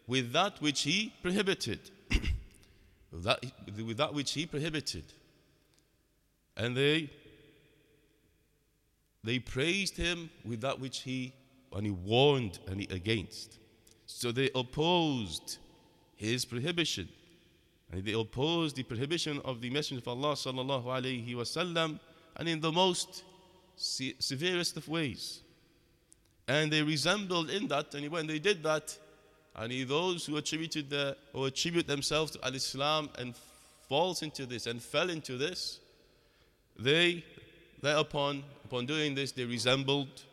with 0.08 0.34
that 0.34 0.62
which 0.62 0.82
he 0.82 1.14
prohibited. 1.22 1.80
that, 3.14 3.40
with 3.78 3.96
that 3.98 4.14
which 4.14 4.34
he 4.34 4.46
prohibited. 4.46 5.06
And 6.58 6.76
they, 6.76 7.10
they 9.24 9.40
praised 9.40 9.98
him 9.98 10.30
with 10.44 10.62
that 10.62 10.80
which 10.80 11.00
he, 11.00 11.34
and 11.74 11.86
he 11.86 11.92
warned 11.92 12.60
and 12.68 12.82
he 12.82 12.88
against. 12.90 13.60
So 14.06 14.32
they 14.32 14.50
opposed 14.56 15.58
his 16.16 16.46
prohibition. 16.46 17.08
And 17.92 18.04
they 18.04 18.14
opposed 18.14 18.76
the 18.76 18.84
prohibition 18.84 19.40
of 19.46 19.62
the 19.62 19.70
Messenger 19.70 20.02
of 20.02 20.08
Allah 20.08 20.34
sallallahu 20.34 20.86
alayhi 20.86 21.36
wasallam 21.36 22.00
and 22.38 22.48
in 22.48 22.60
the 22.62 22.72
most 22.72 23.24
se- 23.76 24.16
severest 24.20 24.78
of 24.78 24.88
ways. 24.88 25.42
And 26.48 26.72
they 26.72 26.82
resembled 26.82 27.50
in 27.50 27.68
that, 27.68 27.94
and 27.94 28.10
when 28.10 28.28
they 28.28 28.40
did 28.40 28.64
that, 28.64 28.98
and 29.56 29.88
those 29.88 30.26
who 30.26 30.38
attributed 30.38 30.90
the, 30.90 31.18
or 31.34 31.48
attribute 31.48 31.88
themselves 31.88 32.32
to 32.32 32.46
al-Islam 32.46 33.10
and 33.20 33.36
falls 33.88 34.22
into 34.22 34.46
this 34.46 34.66
and 34.66 34.82
fell 34.82 35.10
into 35.10 35.38
this, 35.38 35.80
they 36.80 37.24
thereupon, 37.82 38.44
upon 38.66 38.86
doing 38.86 39.16
this, 39.16 39.32
they 39.32 39.46
resembled 39.46 40.24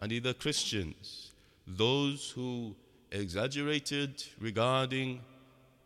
and 0.00 0.12
either 0.12 0.34
Christians, 0.34 1.32
those 1.66 2.30
who 2.30 2.74
exaggerated 3.10 4.22
regarding 4.40 5.20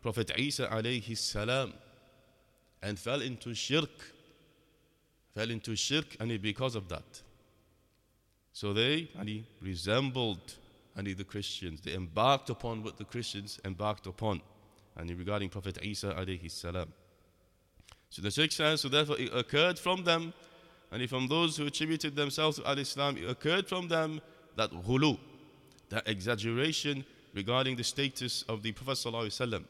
Prophet 0.01 0.31
Isa 0.37 0.67
alayhi 0.67 1.17
salam 1.17 1.73
and 2.81 2.97
fell 2.97 3.21
into 3.21 3.53
shirk, 3.53 3.89
fell 5.35 5.49
into 5.49 5.75
shirk, 5.75 6.17
and 6.19 6.41
because 6.41 6.75
of 6.75 6.87
that. 6.89 7.21
So 8.53 8.73
they 8.73 9.09
and 9.17 9.45
resembled 9.61 10.55
and 10.95 11.07
the 11.07 11.23
Christians. 11.23 11.81
They 11.81 11.93
embarked 11.93 12.49
upon 12.49 12.83
what 12.83 12.97
the 12.97 13.05
Christians 13.05 13.59
embarked 13.63 14.07
upon 14.07 14.41
and 14.97 15.09
regarding 15.11 15.49
Prophet 15.49 15.77
Isa 15.81 16.13
alayhi 16.13 16.51
salam. 16.51 16.91
So 18.09 18.21
the 18.21 18.31
Sheikh 18.31 18.51
says, 18.51 18.81
so 18.81 18.89
therefore 18.89 19.17
it 19.17 19.33
occurred 19.33 19.79
from 19.79 20.03
them, 20.03 20.33
and 20.91 21.09
from 21.09 21.27
those 21.27 21.55
who 21.57 21.67
attributed 21.67 22.15
themselves 22.15 22.57
to 22.57 22.67
al-Islam, 22.67 23.17
it 23.17 23.29
occurred 23.29 23.67
from 23.67 23.87
them 23.87 24.21
that 24.55 24.71
ghuluw, 24.71 25.17
that 25.89 26.07
exaggeration 26.07 27.05
regarding 27.33 27.75
the 27.75 27.83
status 27.83 28.43
of 28.49 28.63
the 28.63 28.71
Prophet 28.71 29.63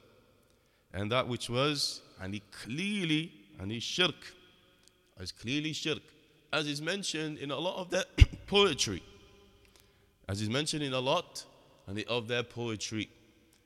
and 0.94 1.12
that 1.12 1.28
which 1.28 1.50
was, 1.50 2.02
and 2.22 2.34
he 2.34 2.42
clearly, 2.64 3.32
and 3.60 3.72
he 3.72 3.80
shirk, 3.80 4.16
as 5.20 5.32
clearly 5.32 5.74
shirk, 5.74 6.02
as 6.54 6.68
is 6.68 6.82
mentioned 6.82 7.38
in 7.38 7.52
a 7.52 7.58
lot 7.58 7.78
of 7.78 7.90
their 7.90 8.06
poetry, 8.48 9.04
as 10.28 10.42
is 10.42 10.50
mentioned 10.50 10.84
in 10.84 10.94
a 10.94 11.00
lot 11.00 11.44
and 11.88 12.04
of 12.08 12.28
their 12.28 12.44
poetry, 12.44 13.10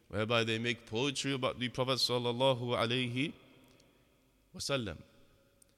whereby 0.09 0.43
they 0.43 0.57
make 0.57 0.85
poetry 0.85 1.33
about 1.33 1.59
the 1.59 1.69
Prophet 1.69 1.97
sallallahu 1.97 2.75
alaihi 2.75 3.33
wasallam. 4.55 4.97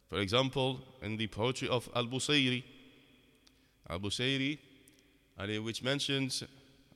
For 0.09 0.19
example, 0.19 0.81
in 1.03 1.17
the 1.17 1.27
poetry 1.29 1.69
of 1.69 1.89
Al 1.95 2.07
Busayri, 2.07 2.65
Al 3.89 4.00
Busayri, 4.00 4.59
which 5.62 5.83
mentions 5.83 6.43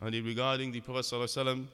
regarding 0.01 0.73
the 0.73 0.81
Prophet 0.81 1.05
sallallahu 1.05 1.25
alaihi 1.25 1.47
wasallam, 1.47 1.67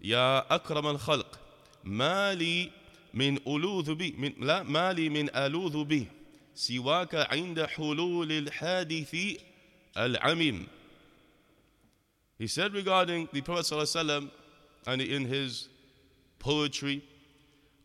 Ya 0.00 0.42
akram 0.50 0.86
al 0.86 0.98
khalq, 0.98 1.38
ما 1.84 2.34
لي 2.34 2.70
من 3.14 3.38
ألوذ 3.46 3.94
بي 3.94 4.14
من 4.18 4.32
لا 4.40 4.62
ما 4.62 4.92
لي 4.92 5.08
من 5.08 5.36
ألوذ 5.36 5.84
به 5.84 6.06
سواك 6.54 7.14
عند 7.14 7.64
حلول 7.64 8.32
الحادث 8.32 9.16
العميم 9.96 10.66
He 12.38 12.46
said 12.48 12.74
regarding 12.74 13.28
the 13.32 13.40
Prophet 13.40 13.66
ﷺ 13.66 14.28
and 14.88 15.00
in 15.00 15.26
his 15.26 15.68
poetry, 16.40 17.04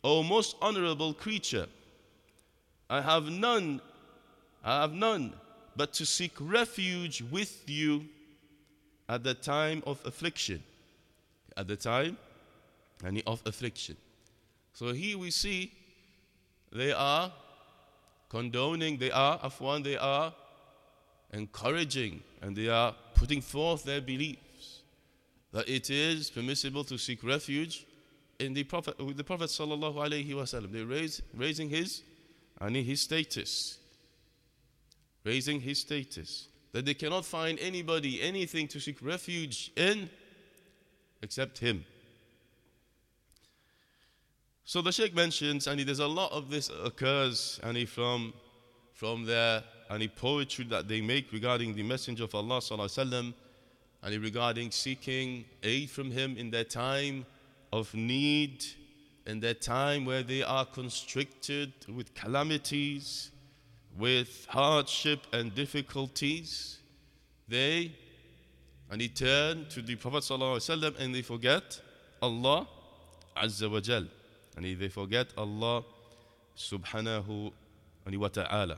O 0.02 0.24
most 0.24 0.56
honorable 0.60 1.14
creature, 1.14 1.68
I 2.93 3.01
have 3.01 3.27
none, 3.27 3.81
I 4.63 4.81
have 4.81 4.93
none 4.93 5.33
but 5.75 5.93
to 5.93 6.05
seek 6.05 6.33
refuge 6.39 7.23
with 7.23 7.67
you 7.67 8.05
at 9.09 9.23
the 9.23 9.33
time 9.33 9.81
of 9.87 9.99
affliction. 10.05 10.61
At 11.57 11.67
the 11.67 11.75
time 11.75 12.17
any 13.03 13.23
of 13.23 13.41
affliction. 13.47 13.97
So 14.73 14.93
here 14.93 15.17
we 15.17 15.31
see 15.31 15.71
they 16.71 16.91
are 16.91 17.33
condoning, 18.29 18.99
they 18.99 19.09
are, 19.09 19.39
afwan, 19.39 19.83
they 19.83 19.97
are 19.97 20.31
encouraging, 21.31 22.21
and 22.43 22.55
they 22.55 22.67
are 22.67 22.93
putting 23.15 23.41
forth 23.41 23.83
their 23.85 24.01
beliefs 24.01 24.83
that 25.51 25.67
it 25.67 25.89
is 25.89 26.29
permissible 26.29 26.83
to 26.83 26.99
seek 26.99 27.23
refuge 27.23 27.87
in 28.37 28.53
the 28.53 28.63
Prophet, 28.63 29.03
with 29.03 29.17
the 29.17 29.23
Prophet 29.23 29.49
sallallahu 29.49 29.95
alaihi 29.95 30.29
wasallam. 30.29 30.71
They're 30.71 30.85
raise, 30.85 31.23
raising 31.33 31.69
his, 31.69 32.03
and 32.59 32.75
his 32.75 33.01
status, 33.01 33.79
raising 35.23 35.61
his 35.61 35.79
status. 35.79 36.47
That 36.71 36.85
they 36.85 36.95
cannot 36.95 37.23
find 37.23 37.59
anybody, 37.59 38.21
anything 38.21 38.67
to 38.69 38.79
seek 38.79 38.97
refuge 39.01 39.71
in 39.75 40.09
except 41.21 41.59
him. 41.59 41.85
So 44.65 44.81
the 44.81 44.91
Sheikh 44.91 45.13
mentions, 45.13 45.67
and 45.67 45.79
there's 45.81 45.99
a 45.99 46.07
lot 46.07 46.31
of 46.31 46.49
this 46.49 46.71
occurs, 46.83 47.59
and 47.63 47.87
from 47.87 48.33
from 48.93 49.25
their 49.25 49.63
any 49.89 50.07
poetry 50.07 50.65
that 50.65 50.87
they 50.87 51.01
make 51.01 51.31
regarding 51.31 51.75
the 51.75 51.83
Messenger 51.83 52.23
of 52.23 52.35
Allah 52.35 52.59
sallallahu 52.59 53.33
and 54.01 54.23
regarding 54.23 54.71
seeking 54.71 55.45
aid 55.61 55.89
from 55.89 56.11
him 56.11 56.37
in 56.37 56.49
their 56.49 56.63
time 56.63 57.25
of 57.71 57.93
need, 57.93 58.63
in 59.25 59.39
that 59.41 59.61
time 59.61 60.05
where 60.05 60.23
they 60.23 60.43
are 60.43 60.65
constricted 60.65 61.73
with 61.87 62.13
calamities, 62.13 63.31
with 63.97 64.45
hardship 64.49 65.21
and 65.31 65.53
difficulties, 65.55 66.79
they 67.47 67.91
and 68.91 69.01
he 69.01 69.07
turn 69.07 69.65
to 69.69 69.81
the 69.81 69.95
Prophet 69.95 70.17
ﷺ 70.19 70.99
and 70.99 71.15
they 71.15 71.23
forget 71.23 71.81
Allah 72.21 72.67
Azza 73.35 73.71
wa 73.71 73.79
Jal. 73.79 74.05
And 74.55 74.65
they 74.79 74.87
forget 74.87 75.27
Allah 75.35 75.83
subhanahu 76.55 77.51
wa 78.05 78.27
ta'ala. 78.27 78.77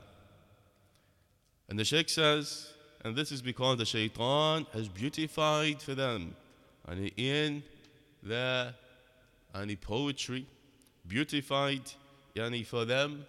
And 1.68 1.78
the 1.78 1.84
Shaykh 1.84 2.08
says, 2.08 2.72
and 3.04 3.14
this 3.14 3.30
is 3.30 3.42
because 3.42 3.76
the 3.76 3.84
shaitan 3.84 4.66
has 4.72 4.88
beautified 4.88 5.82
for 5.82 5.94
them 5.94 6.34
and 6.88 7.10
in 7.16 7.62
their 8.22 8.74
and 9.56 9.80
poetry, 9.80 10.46
beautified 11.06 11.92
yani 12.34 12.66
for 12.66 12.84
them 12.84 13.24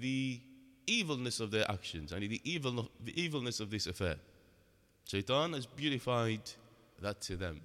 the 0.00 0.40
evilness 0.86 1.40
of 1.40 1.50
their 1.50 1.70
actions 1.70 2.12
and 2.12 2.22
the 2.22 2.40
evil 2.44 2.88
the 3.04 3.20
evilness 3.20 3.60
of 3.60 3.70
this 3.70 3.86
affair. 3.86 4.16
Shaitan 5.06 5.52
has 5.52 5.66
beautified 5.66 6.40
that 7.00 7.20
to 7.22 7.36
them. 7.36 7.60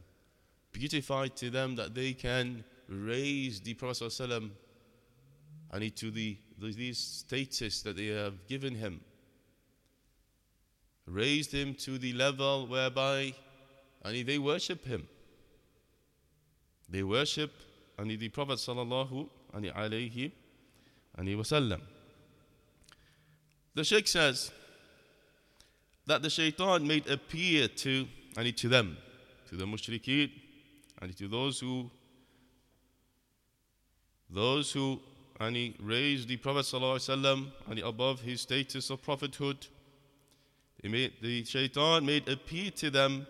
Beautified 0.72 1.36
to 1.38 1.50
them 1.50 1.75
that 1.75 1.96
they 1.96 2.13
can 2.13 2.63
raise 2.89 3.62
the 3.62 3.74
Prophet 3.74 4.03
ﷺ 4.03 4.50
and 5.72 5.96
to 5.96 6.12
the, 6.12 6.38
the 6.60 6.74
these 6.74 6.98
status 6.98 7.82
that 7.84 7.96
they 7.96 8.08
have 8.08 8.48
given 8.48 8.75
him. 8.75 9.01
Raised 11.06 11.53
him 11.53 11.74
to 11.75 11.98
the 11.98 12.13
level 12.13 12.67
whereby 12.67 13.34
and 14.03 14.27
they 14.27 14.38
worship 14.38 14.86
him. 14.86 15.08
They 16.89 17.03
worship 17.03 17.51
and 17.98 18.12
the 18.12 18.30
Prophet 18.30 18.60
sallallahu 18.60 19.27
alayhi 19.54 20.32
wasallam. 21.18 21.82
The 23.74 23.84
Sheikh 23.84 24.08
says 24.08 24.51
that 26.06 26.21
the 26.21 26.30
shaitan 26.30 26.88
made 26.88 27.08
appear 27.10 27.67
to 27.67 28.08
and 28.36 28.58
to 28.58 28.69
them, 28.69 28.98
to 29.50 29.56
the 29.56 29.65
mushrikeen, 29.65 30.32
and 31.02 31.15
to 31.17 31.28
those 31.28 31.60
who 31.60 31.89
those 34.30 34.71
who 34.71 35.00
and 35.39 35.56
he 35.56 35.76
raised 35.80 36.28
the 36.28 36.38
Prophet 36.38 36.65
ﷺ 36.65 37.48
and 37.69 37.80
above 37.80 38.21
his 38.21 38.41
status 38.41 38.89
of 38.89 39.02
prophethood. 39.02 39.67
Made, 40.84 41.13
the 41.21 41.43
shaitan 41.43 42.06
made 42.06 42.28
appear 42.28 42.71
to 42.71 42.89
them 42.89 43.28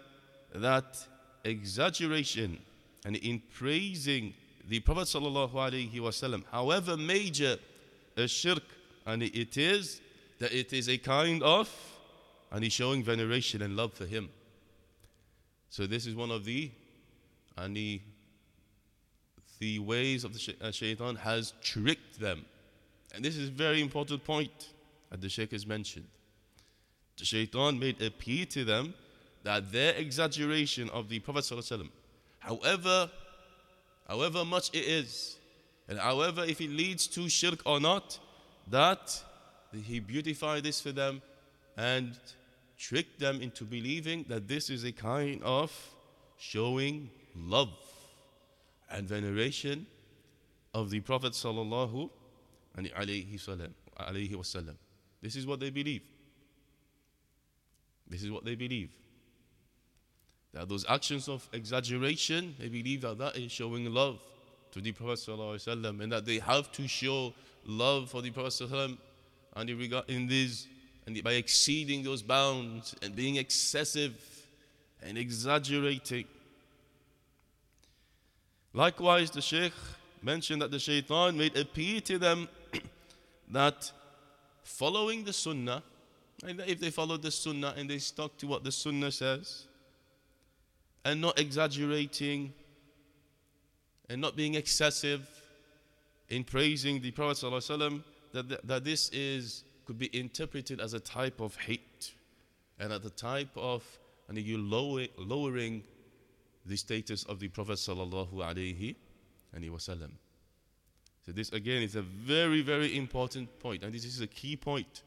that 0.54 0.98
exaggeration 1.44 2.60
and 3.06 3.16
in 3.18 3.42
praising 3.54 4.34
the 4.68 4.80
Prophet 4.82 5.04
ﷺ, 5.04 6.44
however 6.52 6.98
major 6.98 7.58
a 8.16 8.28
shirk 8.28 8.64
and 9.06 9.24
it 9.24 9.58
is, 9.58 10.02
that 10.40 10.52
it 10.54 10.74
is 10.74 10.90
a 10.90 10.98
kind 10.98 11.42
of 11.44 11.70
and 12.52 12.64
he's 12.64 12.74
showing 12.74 13.04
veneration 13.04 13.62
and 13.62 13.76
love 13.76 13.94
for 13.94 14.06
him. 14.06 14.30
So 15.70 15.86
this 15.86 16.06
is 16.06 16.16
one 16.16 16.32
of 16.32 16.46
the 16.46 16.72
and 17.58 17.76
the 17.76 18.02
the 19.60 19.80
ways 19.80 20.24
of 20.24 20.34
the 20.34 20.56
uh, 20.62 20.72
shaitan 20.72 21.16
has 21.16 21.54
tricked 21.64 22.20
them. 22.20 22.46
And 23.16 23.26
this 23.26 23.36
is 23.36 23.50
a 23.50 23.52
very 23.52 23.82
important 23.82 24.24
point 24.24 24.70
that 25.10 25.20
the 25.20 25.30
Sheikh 25.30 25.52
has 25.52 25.66
mentioned. 25.66 26.06
The 27.18 27.26
shaitan 27.26 27.80
made 27.80 28.00
appear 28.00 28.46
to 28.46 28.64
them 28.64 28.94
that 29.44 29.72
their 29.72 29.96
exaggeration 29.96 30.92
of 30.92 31.10
the 31.10 31.18
Prophet 31.20 31.40
ﷺ, 31.40 31.90
however, 32.40 33.10
however 34.08 34.46
much 34.46 34.70
it 34.74 34.86
is, 34.86 35.38
and 35.88 36.00
however 36.00 36.44
if 36.44 36.62
it 36.62 36.70
leads 36.70 37.08
to 37.08 37.30
shirk 37.30 37.62
or 37.66 37.80
not, 37.80 38.20
that 38.70 39.24
he 39.86 40.00
beautified 40.00 40.64
this 40.64 40.82
for 40.82 40.92
them 40.92 41.22
and 41.78 42.18
tricked 42.78 43.20
them 43.20 43.42
into 43.42 43.64
believing 43.64 44.26
that 44.30 44.48
this 44.48 44.70
is 44.70 44.84
a 44.84 44.92
kind 44.92 45.42
of 45.44 45.72
showing 46.38 47.10
love 47.36 47.70
and 48.90 49.08
veneration 49.08 49.86
of 50.74 50.90
the 50.90 51.00
Prophet 51.00 51.34
sallallahu 51.34 52.10
alaihi 52.78 53.40
wasallam. 53.40 54.76
This 55.22 55.36
is 55.36 55.48
what 55.48 55.60
they 55.60 55.70
believe. 55.70 56.04
This 58.08 58.24
is 58.24 58.32
what 58.32 58.46
they 58.46 58.56
believe. 58.56 58.92
That 60.54 60.70
those 60.70 60.86
actions 60.88 61.28
of 61.28 61.48
exaggeration, 61.54 62.56
they 62.60 62.70
believe 62.70 63.02
that 63.02 63.18
that 63.18 63.36
is 63.36 63.52
showing 63.52 63.94
love 63.94 64.20
to 64.72 64.82
the 64.82 64.92
Prophet 64.92 65.20
sallallahu 65.20 66.02
and 66.02 66.12
that 66.12 66.26
they 66.26 66.40
have 66.40 66.72
to 66.74 66.88
show 66.88 67.34
love 67.66 68.10
for 68.10 68.22
the 68.22 68.32
Prophet 68.32 68.54
sallallahu 68.54 68.98
and 69.56 69.70
in 70.08 70.28
this 70.28 70.68
and 71.06 71.24
by 71.24 71.34
exceeding 71.34 72.04
those 72.04 72.22
bounds 72.22 72.96
and 73.02 73.16
being 73.16 73.38
excessive 73.38 74.14
and 75.02 75.18
exaggerating. 75.18 76.26
Likewise, 78.74 79.32
the 79.32 79.42
Shaykh 79.42 79.74
mentioned 80.22 80.62
that 80.62 80.72
the 80.72 80.80
shaitan 80.80 81.38
made 81.38 81.56
appear 81.58 82.02
to 82.02 82.18
them 82.18 82.50
that 83.50 83.92
following 84.64 85.24
the 85.24 85.34
Sunnah, 85.34 85.82
if 86.44 86.80
they 86.80 86.90
followed 86.90 87.22
the 87.22 87.32
Sunnah 87.32 87.74
and 87.78 87.90
they 87.90 88.00
stuck 88.00 88.38
to 88.38 88.48
what 88.48 88.64
the 88.64 88.72
Sunnah 88.72 89.12
says, 89.12 89.66
and 91.06 91.22
not 91.22 91.40
exaggerating 91.40 92.54
and 94.10 94.22
not 94.22 94.36
being 94.36 94.56
excessive 94.56 95.28
in 96.30 96.44
praising 96.44 97.02
the 97.02 97.12
Prophet 97.12 97.46
ﷺ, 97.46 98.04
that, 98.34 98.68
that 98.68 98.84
this 98.84 99.10
is 99.10 99.64
could 99.86 99.98
be 99.98 100.10
interpreted 100.18 100.82
as 100.82 100.94
a 100.94 101.00
type 101.00 101.40
of 101.40 101.56
hate 101.56 102.14
and 102.78 102.92
at 102.92 103.02
the 103.02 103.10
type 103.10 103.50
of 103.56 103.84
and 104.28 104.38
you 104.38 104.58
lower, 104.58 105.06
lowering 105.18 105.82
the 106.66 106.76
status 106.76 107.24
of 107.24 107.40
the 107.40 107.48
Prophet 107.48 107.78
sallallahu 107.78 108.34
alaihi 108.34 108.96
wasallam. 109.56 110.12
So 111.26 111.32
this 111.32 111.52
again 111.54 111.82
is 111.82 111.96
a 111.96 112.02
very 112.02 112.62
very 112.62 112.98
important 112.98 113.60
point, 113.60 113.84
and 113.84 113.94
this 113.94 114.04
is 114.04 114.20
a 114.20 114.28
key 114.28 114.58
point 114.58 115.04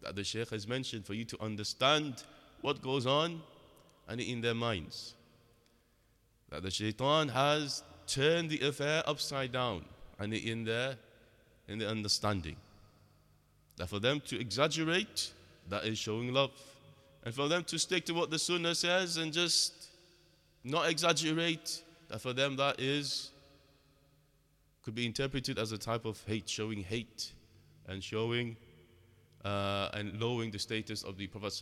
that 0.00 0.16
the 0.16 0.24
Sheikh 0.24 0.48
has 0.50 0.66
mentioned 0.66 1.04
for 1.04 1.12
you 1.12 1.26
to 1.26 1.42
understand 1.42 2.22
what 2.62 2.80
goes 2.80 3.06
on 3.06 3.42
and 4.08 4.20
in 4.20 4.40
their 4.40 4.54
minds. 4.54 5.14
That 6.50 6.62
the 6.62 6.70
shaitan 6.70 7.28
has 7.28 7.82
turned 8.06 8.50
the 8.50 8.60
affair 8.60 9.02
upside 9.06 9.52
down 9.52 9.84
and 10.18 10.32
in 10.32 10.64
their 10.64 10.96
in 11.68 11.78
the 11.78 11.88
understanding. 11.88 12.56
That 13.76 13.88
for 13.88 13.98
them 13.98 14.20
to 14.26 14.38
exaggerate, 14.38 15.32
that 15.68 15.84
is 15.84 15.98
showing 15.98 16.32
love. 16.32 16.52
And 17.24 17.34
for 17.34 17.48
them 17.48 17.64
to 17.64 17.78
stick 17.78 18.04
to 18.06 18.12
what 18.12 18.30
the 18.30 18.38
Sunnah 18.38 18.74
says 18.74 19.16
and 19.16 19.32
just 19.32 19.88
not 20.62 20.88
exaggerate, 20.88 21.82
that 22.08 22.20
for 22.20 22.32
them 22.32 22.56
that 22.56 22.78
is 22.78 23.30
could 24.84 24.94
be 24.94 25.06
interpreted 25.06 25.58
as 25.58 25.72
a 25.72 25.78
type 25.78 26.04
of 26.04 26.22
hate, 26.26 26.48
showing 26.48 26.82
hate 26.82 27.32
and 27.88 28.04
showing 28.04 28.54
uh, 29.44 29.88
and 29.94 30.20
lowering 30.20 30.50
the 30.50 30.58
status 30.58 31.02
of 31.02 31.16
the 31.16 31.26
Prophet. 31.26 31.54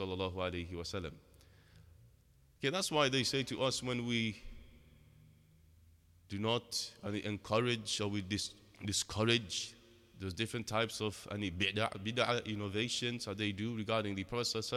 Okay, 2.58 2.70
that's 2.70 2.90
why 2.90 3.08
they 3.08 3.22
say 3.22 3.42
to 3.44 3.62
us 3.62 3.82
when 3.82 4.06
we 4.06 4.42
do 6.32 6.38
not 6.38 6.90
encourage 7.24 8.00
or 8.00 8.08
we 8.08 8.22
dis- 8.22 8.52
discourage 8.86 9.74
those 10.18 10.32
different 10.32 10.66
types 10.66 11.02
of 11.02 11.28
any 11.30 11.50
bid'ah, 11.50 11.92
bid'ah 12.02 12.46
innovations 12.46 13.26
that 13.26 13.36
they 13.36 13.52
do 13.52 13.76
regarding 13.76 14.14
the 14.14 14.24
Prophet 14.24 14.72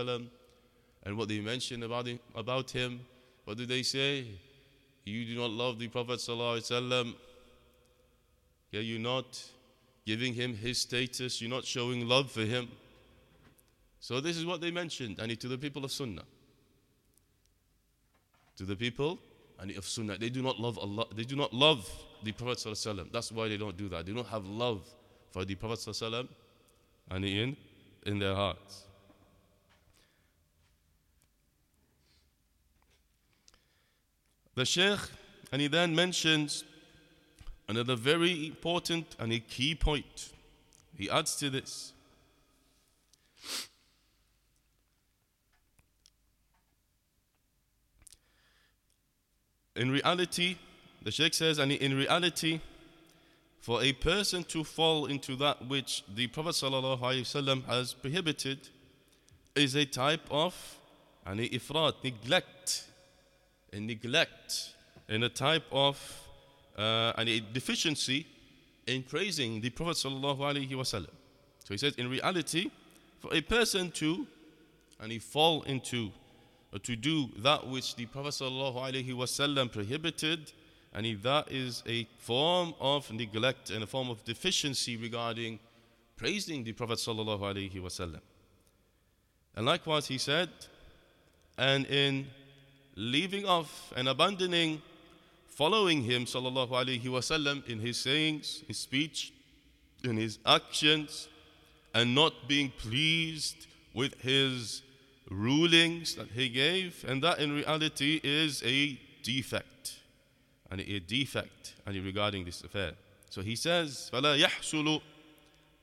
and 1.04 1.18
what 1.18 1.30
they 1.30 1.39
mention 1.39 1.84
about 1.84 2.08
him, 2.08 2.20
about 2.36 2.70
him. 2.72 3.00
What 3.46 3.58
do 3.58 3.65
they 3.65 3.84
say? 3.84 4.26
You 5.06 5.24
do 5.24 5.36
not 5.36 5.50
love 5.50 5.80
the 5.80 5.88
Prophet. 5.88 6.22
Yeah, 8.72 8.82
you're 8.82 9.00
not 9.00 9.41
giving 10.06 10.34
him 10.34 10.58
his 10.58 10.80
status. 10.80 11.39
You're 11.41 11.52
not 11.52 11.63
showing 11.63 12.06
love 12.06 12.32
for 12.32 12.41
him. 12.41 12.68
So 14.02 14.20
this 14.20 14.36
is 14.36 14.46
what 14.46 14.60
they 14.60 14.72
mentioned, 14.72 15.20
and 15.20 15.39
to 15.39 15.48
the 15.48 15.58
people 15.58 15.86
of 15.86 15.91
Sunnah. 15.94 16.26
To 18.58 18.65
the 18.65 18.76
people 18.76 19.20
and 19.60 19.72
of 19.72 19.86
Sunnah, 19.86 20.18
they 20.18 20.30
do 20.30 20.41
not 20.41 20.60
love 20.60 20.78
Allah. 20.78 21.06
They 21.15 21.24
do 21.24 21.36
not 21.36 21.54
love 21.54 21.89
the 22.24 22.32
Prophet 22.32 22.58
ﷺ. 22.58 23.12
That's 23.12 23.32
why 23.32 23.48
they 23.48 23.58
don't 23.58 23.78
do 23.78 23.88
that. 23.89 24.06
They 24.06 24.13
don't 24.13 24.28
have 24.28 24.46
love 24.46 24.88
for 25.32 25.46
the 25.46 25.56
Prophet 25.56 25.80
ﷺ 25.80 26.28
and 27.12 27.26
in, 27.26 27.56
in 28.06 28.20
their 28.20 28.36
hearts. 28.36 28.84
The 34.56 34.65
Sheikh, 34.65 35.00
and 35.52 35.62
he 35.62 35.68
then 35.68 35.94
mentions 35.94 36.63
another 37.68 37.96
very 37.96 38.48
important 38.48 39.15
and 39.20 39.34
a 39.34 39.39
key 39.39 39.76
point. 39.76 40.32
He 40.98 41.10
adds 41.10 41.36
to 41.38 41.50
this. 41.50 41.91
In 49.76 49.92
reality, 49.92 50.58
the 51.04 51.12
Sheikh 51.12 51.34
says, 51.34 51.58
and 51.60 51.72
in 51.72 51.96
reality, 51.98 52.62
for 53.60 53.84
a 53.84 53.94
person 53.94 54.44
to 54.46 54.64
fall 54.64 55.08
into 55.08 55.36
that 55.38 55.68
which 55.68 56.04
the 56.14 56.28
Prophet 56.28 56.52
ﷺ 56.52 57.66
has 57.66 57.94
prohibited 57.94 58.70
is 59.56 59.76
a 59.76 59.86
type 59.86 60.22
of 60.30 60.56
an 61.26 61.40
ifrat, 61.40 61.94
neglect, 62.04 62.86
a 63.74 63.80
neglect, 63.80 64.76
and 65.10 65.24
a 65.24 65.30
type 65.30 65.66
of 65.72 65.98
uh, 66.78 67.14
a 67.18 67.40
deficiency 67.54 68.28
in 68.86 69.02
praising 69.02 69.62
the 69.62 69.70
Prophet 69.72 69.98
ﷺ. 69.98 70.92
So 70.92 71.08
he 71.70 71.78
says, 71.78 71.96
in 71.96 72.10
reality, 72.10 72.70
for 73.20 73.34
a 73.34 73.42
person 73.42 73.92
to 73.92 74.28
and 75.00 75.12
he 75.12 75.20
fall 75.20 75.64
into 75.64 76.12
Uh, 76.76 76.80
to 76.84 76.96
do 76.96 77.30
that 77.38 77.66
which 77.66 77.96
the 77.96 78.06
Prophet 78.06 78.34
ﷺ 78.34 79.72
prohibited 79.72 80.52
and 80.94 81.06
that 81.24 81.50
is 81.50 81.84
a 81.88 82.06
form 82.18 82.74
of 82.82 83.12
neglect 83.14 83.70
and 83.70 83.84
a 83.84 83.88
form 83.88 84.10
of 84.10 84.24
deficiency 84.26 84.98
regarding 84.98 85.60
praising 86.18 86.64
the 86.64 86.74
Prophet 86.74 86.98
wasallam. 86.98 88.20
And 89.56 89.66
likewise, 89.66 90.08
he 90.08 90.18
said, 90.18 90.50
and 91.58 91.86
in 91.86 92.28
leaving 92.96 93.46
off 93.46 93.94
and 93.96 94.10
abandoning 94.10 94.82
following 95.48 96.02
him 96.02 96.26
wasallam 96.26 97.66
in 97.70 97.80
his 97.80 97.98
sayings, 97.98 98.64
his 98.68 98.78
speech, 98.78 99.32
in 100.04 100.18
his 100.18 100.40
actions, 100.46 101.30
and 101.94 102.14
not 102.14 102.34
being 102.50 102.70
pleased 102.78 103.68
with 103.94 104.20
his 104.22 104.82
rulings 105.31 106.14
that 106.16 106.29
he 106.29 106.49
gave, 106.49 107.05
and 107.07 107.23
that 107.23 107.38
in 107.38 107.53
reality 107.53 108.21
is 108.23 108.62
a 108.64 108.99
defect 109.23 109.99
and 110.71 110.81
a 110.81 111.01
defect 111.01 111.75
and 111.87 111.97
regarding 112.05 112.45
this 112.45 112.62
affair. 112.62 112.93
So 113.31 113.43
he 113.43 113.57
says, 113.57 114.11
فلا 114.12 114.37
يحصل 114.37 115.01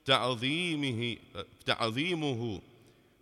تعظيمه 0.05 1.17
تعظيمه 1.65 2.61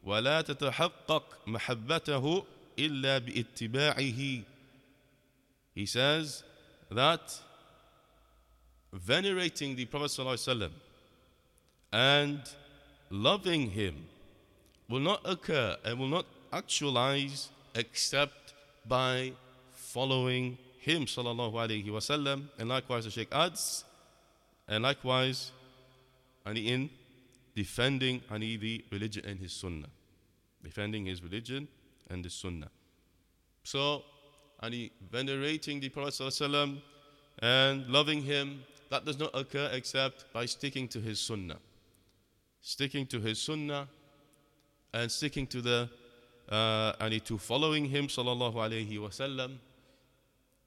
ولا 0.04 0.42
تتحقق 0.42 1.48
محبته 1.48 2.46
إلا 2.80 3.18
باتباعه. 3.20 4.44
He 5.76 5.86
says 5.86 6.44
that 6.90 7.40
venerating 8.94 9.76
the 9.76 9.86
Prophet 9.86 10.12
ﷺ 10.12 10.72
and 11.92 12.40
loving 13.10 13.72
him 13.72 14.08
will 14.91 15.01
not 15.01 15.21
occur 15.25 15.77
and 15.85 15.99
will 15.99 16.09
not 16.09 16.27
actualize 16.53 17.49
except 17.75 18.55
by 18.87 19.33
following 19.73 20.59
him 20.81 21.05
sallallahu 21.05 21.53
alayhi 21.53 21.87
wasallam 21.87 22.49
and 22.59 22.69
likewise 22.69 23.05
the 23.05 23.11
Sheikh 23.11 23.33
adds 23.33 23.85
and 24.67 24.83
likewise 24.83 25.53
and 26.45 26.59
in 26.59 26.91
defending 27.55 28.23
ani 28.31 28.57
the 28.57 28.85
religion 28.91 29.25
and 29.25 29.39
his 29.39 29.53
sunnah. 29.53 29.89
Defending 30.63 31.07
his 31.07 31.23
religion 31.23 31.69
and 32.09 32.25
the 32.25 32.31
sunnah. 32.31 32.71
So 33.63 34.03
ani 34.63 34.91
venerating 35.11 35.81
the 35.81 35.89
Prophet 35.89 36.15
sallallahu 36.15 36.81
and 37.41 37.87
loving 37.87 38.23
him 38.23 38.63
that 38.91 39.05
does 39.05 39.19
not 39.19 39.31
occur 39.35 39.71
except 39.73 40.33
by 40.33 40.47
sticking 40.47 40.89
to 40.89 41.01
his 41.01 41.21
sunnah. 41.21 41.59
Sticking 42.61 43.07
to 43.07 43.21
his 43.21 43.41
sunnah 43.41 43.89
and 44.93 45.11
sticking 45.11 45.47
to 45.49 45.61
the 45.61 45.89
uh, 46.49 46.93
and 47.01 47.25
to 47.25 47.39
following 47.39 47.85
him 47.85 48.09
sallallahu 48.09 48.55
alayhi 48.55 48.99
wasallam 48.99 49.57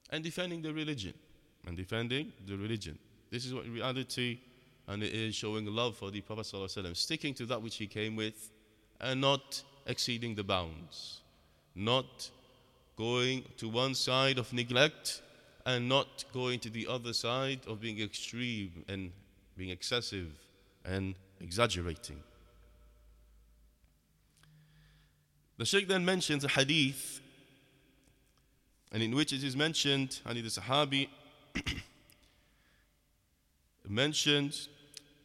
and 0.09 0.23
defending 0.23 0.61
the 0.61 0.73
religion. 0.73 1.13
And 1.67 1.77
defending 1.77 2.31
the 2.45 2.57
religion. 2.57 2.97
This 3.31 3.45
is 3.45 3.53
what 3.53 3.65
reality 3.67 4.39
and 4.87 5.01
it 5.01 5.13
is 5.13 5.33
showing 5.33 5.65
love 5.65 5.95
for 5.97 6.11
the 6.11 6.21
Prophet 6.21 6.45
sallallahu 6.45 6.65
alaihi 6.65 6.85
wasallam 6.85 6.97
sticking 6.97 7.33
to 7.33 7.45
that 7.45 7.61
which 7.61 7.77
he 7.77 7.87
came 7.87 8.15
with 8.15 8.51
and 8.99 9.19
not 9.19 9.63
exceeding 9.85 10.35
the 10.35 10.43
bounds, 10.43 11.21
not 11.75 12.29
going 12.95 13.43
to 13.57 13.67
one 13.67 13.95
side 13.95 14.37
of 14.37 14.51
neglect 14.53 15.21
and 15.65 15.87
not 15.87 16.25
going 16.33 16.59
to 16.59 16.69
the 16.69 16.87
other 16.87 17.13
side 17.13 17.59
of 17.67 17.79
being 17.79 17.99
extreme 18.01 18.83
and 18.87 19.11
being 19.57 19.69
excessive 19.69 20.27
and 20.85 21.15
exaggerating. 21.39 22.21
The 25.57 25.65
Sheikh 25.65 25.87
then 25.87 26.03
mentions 26.03 26.43
a 26.43 26.47
hadith 26.47 27.21
and 28.93 29.01
in 29.01 29.15
which 29.15 29.33
it 29.33 29.43
is 29.43 29.57
mentioned, 29.57 30.19
the 30.23 30.33
Sahabi 30.33 31.09
mentions, 33.87 34.69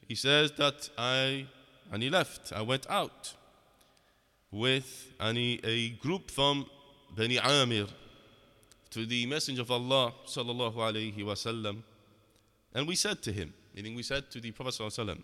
he 0.09 0.14
says 0.14 0.53
that 0.53 0.88
I, 0.97 1.47
and 1.93 2.03
he 2.03 2.09
left, 2.09 2.51
I 2.51 2.62
went 2.62 2.88
out 2.88 3.35
with 4.51 5.12
any, 5.21 5.61
a 5.62 5.91
group 5.91 6.31
from 6.31 6.64
Bani 7.14 7.38
Amir 7.38 7.87
to 8.91 9.05
the 9.05 9.27
Messenger 9.27 9.61
of 9.62 9.71
Allah 9.71 10.14
sallallahu 10.27 10.77
alayhi 10.77 11.19
wasallam, 11.19 11.83
and 12.73 12.88
we 12.88 12.97
said 12.97 13.21
to 13.23 13.33
him, 13.33 13.53
meaning 13.75 13.95
we 13.95 14.03
said 14.03 14.31
to 14.31 14.41
the 14.41 14.51
Prophet 14.53 14.73
sallallahu 14.73 14.99
alayhi 15.05 15.23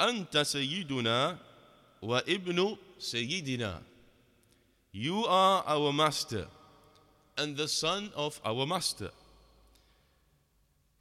wasallam, 0.00 0.26
Anta 0.26 0.86
sayyiduna 0.86 1.38
wa 2.00 2.22
ibnu 2.22 2.78
sayyidina. 2.98 3.80
You 4.91 5.25
are 5.25 5.63
our 5.65 5.91
master 5.91 6.45
and 7.37 7.57
the 7.57 7.67
son 7.67 8.11
of 8.15 8.39
our 8.45 8.65
master. 8.65 9.09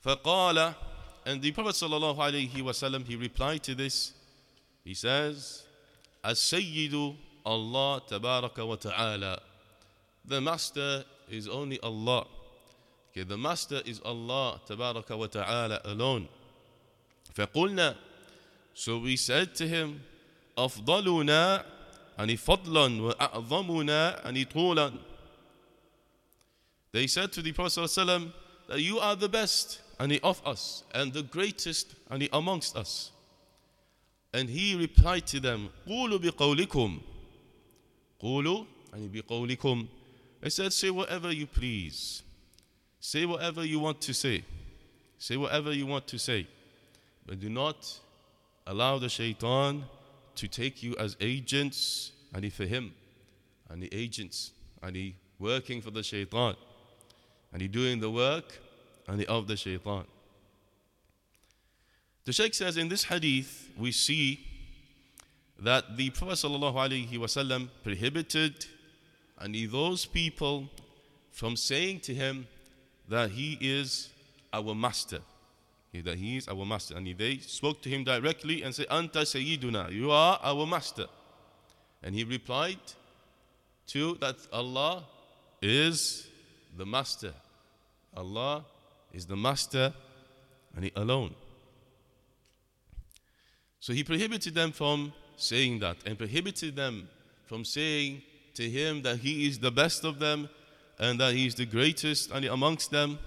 فقال 0.05 0.75
and 1.25 1.41
the 1.41 1.53
Prophet 1.53 1.75
sallallahu 1.75 2.17
alaihi 2.17 2.51
wasallam 2.63 3.07
he 3.07 3.17
replied 3.17 3.63
to 3.63 3.75
this. 3.75 4.13
He 4.85 4.95
says, 4.95 5.63
"As-Sayyidu 6.25 7.17
Allah 7.47 8.03
tabaraka 8.09 8.67
wa 8.67 8.75
ta'ala." 8.75 9.41
The 10.25 10.41
master 10.41 11.05
is 11.29 11.47
only 11.47 11.79
Allah. 11.81 12.27
Okay, 13.11 13.23
the 13.23 13.37
master 13.37 13.83
is 13.85 14.01
Allah 14.05 14.61
tabaraka 14.67 15.17
wa 15.17 15.27
ta'ala 15.27 15.81
alone. 15.85 16.29
فقلنا 17.35 17.97
So 18.75 18.99
we 18.99 19.17
said 19.17 19.55
to 19.57 19.69
him, 19.69 20.03
أفضلنا 20.57 21.65
أني 22.19 22.37
فضلا 22.37 23.03
وأعظمنا 23.03 24.29
أني 24.29 24.45
طولا 24.45 24.93
they 26.93 27.07
said 27.07 27.33
to 27.33 27.43
the 27.43 27.53
Prophet 27.53 27.81
ﷺ 27.81 28.33
that 28.69 28.81
you 28.81 28.99
are 28.99 29.17
the 29.17 29.29
best 29.29 29.81
and 29.99 30.19
of 30.23 30.47
us 30.47 30.85
and 30.95 31.13
the 31.13 31.23
greatest 31.23 31.95
and 32.11 32.29
amongst 32.33 32.77
us. 32.77 33.11
And 34.35 34.49
he 34.49 34.77
replied 34.77 35.27
to 35.29 35.41
them, 35.41 35.71
قولوا 35.89 36.19
بقولكم 36.19 37.01
قولوا 38.23 38.67
and 38.93 39.11
بقولكم 39.13 39.89
He 40.43 40.51
said, 40.51 40.73
say 40.73 40.91
whatever 40.91 41.33
you 41.33 41.47
please. 41.47 42.23
Say 43.01 43.25
whatever 43.25 43.65
you 43.65 43.79
want 43.79 44.01
to 44.03 44.13
say. 44.13 44.45
Say 45.19 45.37
whatever 45.37 45.73
you 45.73 45.87
want 45.87 46.07
to 46.09 46.19
say. 46.19 46.47
But 47.25 47.41
do 47.41 47.49
not 47.49 47.99
allow 48.67 48.99
the 48.99 49.09
shaitan 49.09 49.85
to 50.38 50.48
take 50.48 50.82
you 50.82 50.96
as 50.98 51.18
agents 51.20 52.12
and 52.34 52.44
he 52.44 52.50
for 52.50 52.66
him 52.66 52.94
and 53.70 53.82
the 53.82 53.94
agents 53.94 54.52
and 54.82 54.96
he 54.96 55.16
working 55.40 55.82
for 55.82 55.92
the 55.92 56.04
shaitan 56.04 56.56
and 57.52 57.62
he 57.62 57.68
doing 57.68 58.00
the 58.00 58.10
work 58.10 58.60
the 59.20 59.28
of 59.28 59.48
the 59.48 59.56
shaitan. 59.56 60.06
The 62.26 62.34
Sheikh 62.34 62.54
says 62.54 62.76
in 62.76 62.90
this 62.90 63.06
hadith, 63.06 63.70
we 63.78 63.94
see 63.94 64.46
that 65.60 65.96
the 65.96 66.10
Prophet 66.10 66.34
ﷺ 66.34 67.70
prohibited 67.84 68.66
and 69.40 69.56
those 69.72 70.06
people 70.06 70.70
from 71.32 71.56
saying 71.56 72.02
to 72.02 72.14
him 72.14 72.48
that 73.08 73.32
he 73.32 73.58
is 73.62 74.10
our 74.52 74.76
master. 74.76 75.20
That 76.02 76.18
he 76.18 76.38
is 76.38 76.48
our 76.48 76.66
master. 76.66 76.96
And 76.96 77.08
they 77.18 77.38
spoke 77.38 77.82
to 77.84 77.90
him 77.90 78.04
directly 78.04 78.64
and 78.64 78.74
said, 78.74 78.88
Anta 78.88 79.24
Sayyiduna, 79.24 79.92
you 79.92 80.12
are 80.12 80.40
our 80.42 80.66
master. 80.66 81.06
And 82.04 82.14
he 82.14 82.24
replied 82.24 82.80
to 83.88 84.16
that 84.16 84.36
Allah 84.52 85.04
is 85.62 86.28
the 86.78 86.86
master. 86.86 87.34
Allah 88.16 88.66
is 89.14 89.26
the 89.26 89.36
master 89.36 89.94
and 90.76 90.86
he 90.86 90.92
alone. 90.96 91.34
So 93.80 93.94
he 93.94 94.04
prohibited 94.04 94.54
them 94.54 94.72
from 94.72 95.14
saying 95.38 95.80
that 95.80 95.98
and 96.06 96.18
prohibited 96.18 96.76
them 96.76 97.08
from 97.46 97.64
saying 97.64 98.22
to 98.56 98.70
him 98.70 99.02
that 99.04 99.18
he 99.18 99.48
is 99.48 99.60
the 99.60 99.72
best 99.72 100.04
of 100.04 100.20
them 100.20 100.50
and 101.00 101.20
that 101.20 101.34
he 101.34 101.48
is 101.48 101.56
the 101.56 101.66
greatest 101.66 102.32
and 102.32 102.44
amongst 102.46 102.92
them. 102.92 103.20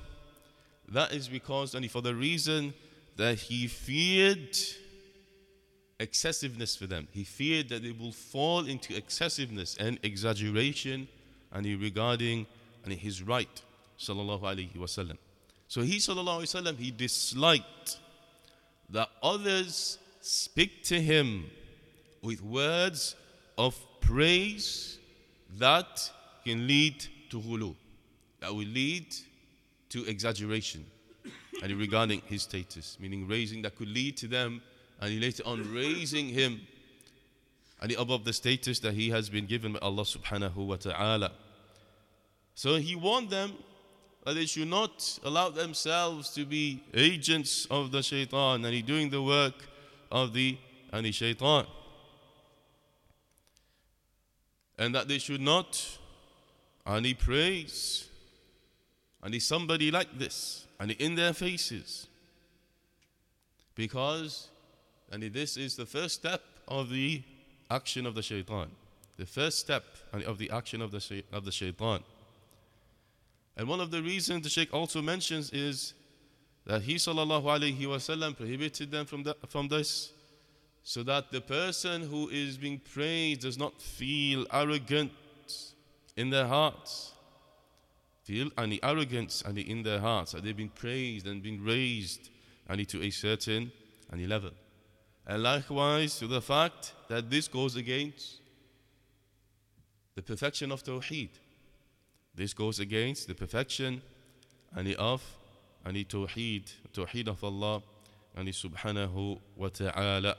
That 0.90 1.12
is 1.12 1.28
because 1.28 1.74
and 1.74 1.88
for 1.90 2.02
the 2.02 2.14
reason 2.14 2.74
that 3.16 3.38
he 3.38 3.66
feared 3.66 4.56
excessiveness 6.00 6.74
for 6.74 6.86
them. 6.86 7.06
He 7.12 7.24
feared 7.24 7.68
that 7.68 7.82
they 7.82 7.92
will 7.92 8.12
fall 8.12 8.66
into 8.66 8.96
excessiveness 8.96 9.76
and 9.78 9.98
exaggeration 10.02 11.06
and 11.52 11.66
regarding 11.66 12.46
and 12.84 12.94
his 12.94 13.22
right. 13.22 13.62
Sallallahu 13.98 14.40
Alaihi 14.40 14.76
Wasallam. 14.76 15.18
So 15.68 15.82
he 15.82 15.98
sallallahu 15.98 16.42
Alaihi 16.42 16.62
Wasallam 16.62 16.76
he 16.78 16.90
disliked 16.90 17.98
that 18.88 19.08
others 19.22 19.98
speak 20.22 20.82
to 20.84 21.00
him 21.00 21.44
with 22.22 22.42
words 22.42 23.14
of 23.58 23.78
praise 24.00 24.98
that 25.58 26.10
can 26.44 26.66
lead 26.66 27.04
to 27.30 27.40
ghuluw, 27.40 27.74
that 28.40 28.50
will 28.50 28.66
lead 28.66 29.14
to 29.90 30.04
exaggeration 30.06 30.86
and 31.62 31.72
regarding 31.72 32.22
his 32.26 32.42
status, 32.42 32.96
meaning 33.00 33.28
raising 33.28 33.62
that 33.62 33.76
could 33.76 33.88
lead 33.88 34.16
to 34.16 34.26
them 34.26 34.62
and 35.00 35.12
he 35.12 35.20
later 35.20 35.42
on 35.46 35.72
raising 35.72 36.28
him 36.28 36.60
and 37.80 37.92
above 37.92 38.24
the 38.24 38.32
status 38.32 38.78
that 38.80 38.94
he 38.94 39.10
has 39.10 39.28
been 39.28 39.46
given 39.46 39.72
by 39.72 39.78
Allah 39.80 40.02
subhanahu 40.02 40.56
wa 40.56 40.76
ta'ala. 40.76 41.32
So 42.54 42.76
he 42.76 42.94
warned 42.94 43.30
them 43.30 43.54
that 44.24 44.34
they 44.34 44.46
should 44.46 44.68
not 44.68 45.18
allow 45.24 45.48
themselves 45.48 46.30
to 46.34 46.44
be 46.44 46.82
agents 46.92 47.66
of 47.70 47.90
the 47.90 48.02
shaitan 48.02 48.64
and 48.64 48.74
he 48.74 48.82
doing 48.82 49.08
the 49.10 49.22
work 49.22 49.54
of 50.12 50.34
the 50.34 50.58
the 51.04 51.12
shaitan. 51.12 51.66
And 54.78 54.94
that 54.94 55.08
they 55.08 55.18
should 55.18 55.40
not 55.40 55.98
he 57.04 57.14
praise 57.14 58.09
and 59.22 59.34
he 59.34 59.40
somebody 59.40 59.90
like 59.90 60.18
this. 60.18 60.66
And 60.78 60.92
in 60.92 61.14
their 61.14 61.32
faces. 61.34 62.06
Because 63.74 64.48
and 65.10 65.22
this 65.22 65.56
is 65.56 65.76
the 65.76 65.86
first 65.86 66.14
step 66.14 66.42
of 66.68 66.88
the 66.90 67.22
action 67.70 68.06
of 68.06 68.14
the 68.14 68.22
shaitan. 68.22 68.68
The 69.18 69.26
first 69.26 69.58
step 69.58 69.84
of 70.12 70.38
the 70.38 70.50
action 70.50 70.80
of 70.80 70.92
the, 70.92 71.24
of 71.32 71.44
the 71.44 71.52
shaitan. 71.52 72.02
And 73.56 73.68
one 73.68 73.80
of 73.80 73.90
the 73.90 74.02
reasons 74.02 74.44
the 74.44 74.48
Sheikh 74.48 74.72
also 74.72 75.02
mentions 75.02 75.50
is 75.50 75.92
that 76.64 76.82
he 76.82 76.94
sallallahu 76.94 77.42
alaihi 77.42 77.80
wasallam 77.80 78.36
prohibited 78.36 78.90
them 78.90 79.04
from, 79.04 79.24
the, 79.24 79.36
from 79.48 79.68
this 79.68 80.12
so 80.82 81.02
that 81.02 81.30
the 81.30 81.40
person 81.40 82.02
who 82.02 82.28
is 82.28 82.56
being 82.56 82.78
praised 82.78 83.42
does 83.42 83.58
not 83.58 83.80
feel 83.82 84.46
arrogant 84.52 85.12
in 86.16 86.30
their 86.30 86.46
hearts 86.46 87.09
feel 88.30 88.48
any 88.58 88.78
arrogance 88.82 89.42
any 89.50 89.62
in 89.62 89.82
their 89.82 90.00
hearts 90.00 90.32
that 90.32 90.42
they've 90.44 90.62
been 90.64 90.76
praised 90.84 91.26
and 91.26 91.42
been 91.42 91.62
raised 91.64 92.30
any 92.68 92.84
to 92.84 93.02
a 93.02 93.10
certain 93.10 93.72
any 94.12 94.26
level 94.26 94.50
and 95.26 95.42
likewise 95.42 96.18
to 96.18 96.26
the 96.26 96.40
fact 96.40 96.92
that 97.08 97.30
this 97.30 97.48
goes 97.48 97.76
against 97.76 98.40
the 100.14 100.22
perfection 100.22 100.70
of 100.70 100.82
tawheed 100.82 101.30
this 102.34 102.54
goes 102.54 102.78
against 102.78 103.26
the 103.28 103.34
perfection 103.34 104.00
and 104.76 104.94
of 104.94 105.22
and 105.84 105.96
the 105.96 106.04
tawheed, 106.04 106.72
tawheed 106.92 107.28
of 107.28 107.42
Allah 107.42 107.82
and 108.36 108.48
subhanahu 108.48 109.40
wa 109.56 109.68
ta'ala. 109.68 110.36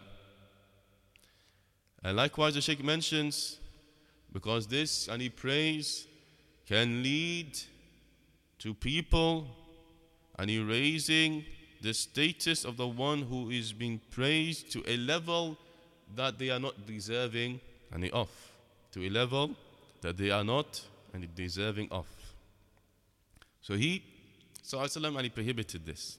And 2.04 2.17
likewise 2.17 2.54
the 2.56 2.62
Sheikh 2.62 2.84
mentions 2.84 3.60
because 4.32 4.67
this 4.67 5.08
and 5.08 5.21
he 5.21 5.30
prays 5.30 6.08
can 6.65 7.04
lead 7.04 7.58
to 8.62 8.74
people 8.76 9.47
and 10.38 10.50
erasing 10.50 11.43
the 11.82 11.93
status 11.93 12.63
of 12.63 12.78
the 12.78 12.88
one 12.88 13.24
who 13.24 13.50
is 13.50 13.74
being 13.74 14.00
praised 14.12 14.71
to 14.71 14.84
a 14.88 14.97
level 14.97 15.58
that 16.15 16.38
they 16.38 16.52
are 16.52 16.60
not 16.60 16.86
deserving 16.86 17.60
and 17.91 18.08
of 18.12 18.30
to 18.91 19.04
a 19.06 19.10
level 19.10 19.52
that 20.02 20.15
they 20.15 20.30
are 20.30 20.43
not 20.43 20.82
and 21.13 21.28
deserving 21.36 21.88
of. 21.91 22.06
So 23.62 23.74
he, 23.74 24.04
Sallallahu 24.63 25.15
and 25.15 25.24
he 25.24 25.30
prohibited 25.30 25.86
this. 25.86 26.17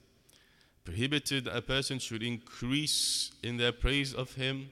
Prohibited 0.84 1.46
a 1.46 1.62
person 1.62 2.00
should 2.00 2.24
increase 2.24 3.30
in 3.44 3.56
their 3.56 3.72
praise 3.72 4.14
of 4.14 4.32
him 4.34 4.68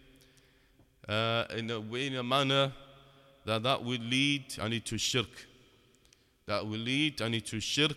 uh, 1.08 1.44
in 1.56 1.70
a 1.70 1.80
way, 1.80 2.08
in 2.08 2.16
a 2.16 2.22
manner 2.22 2.72
that 3.44 3.62
that 3.62 3.84
would 3.84 4.02
lead 4.02 4.44
any 4.60 4.80
to 4.80 4.98
shirk. 4.98 5.46
That 6.50 6.66
will 6.66 6.80
lead 6.80 7.22
any 7.22 7.40
to 7.42 7.60
shirk, 7.60 7.96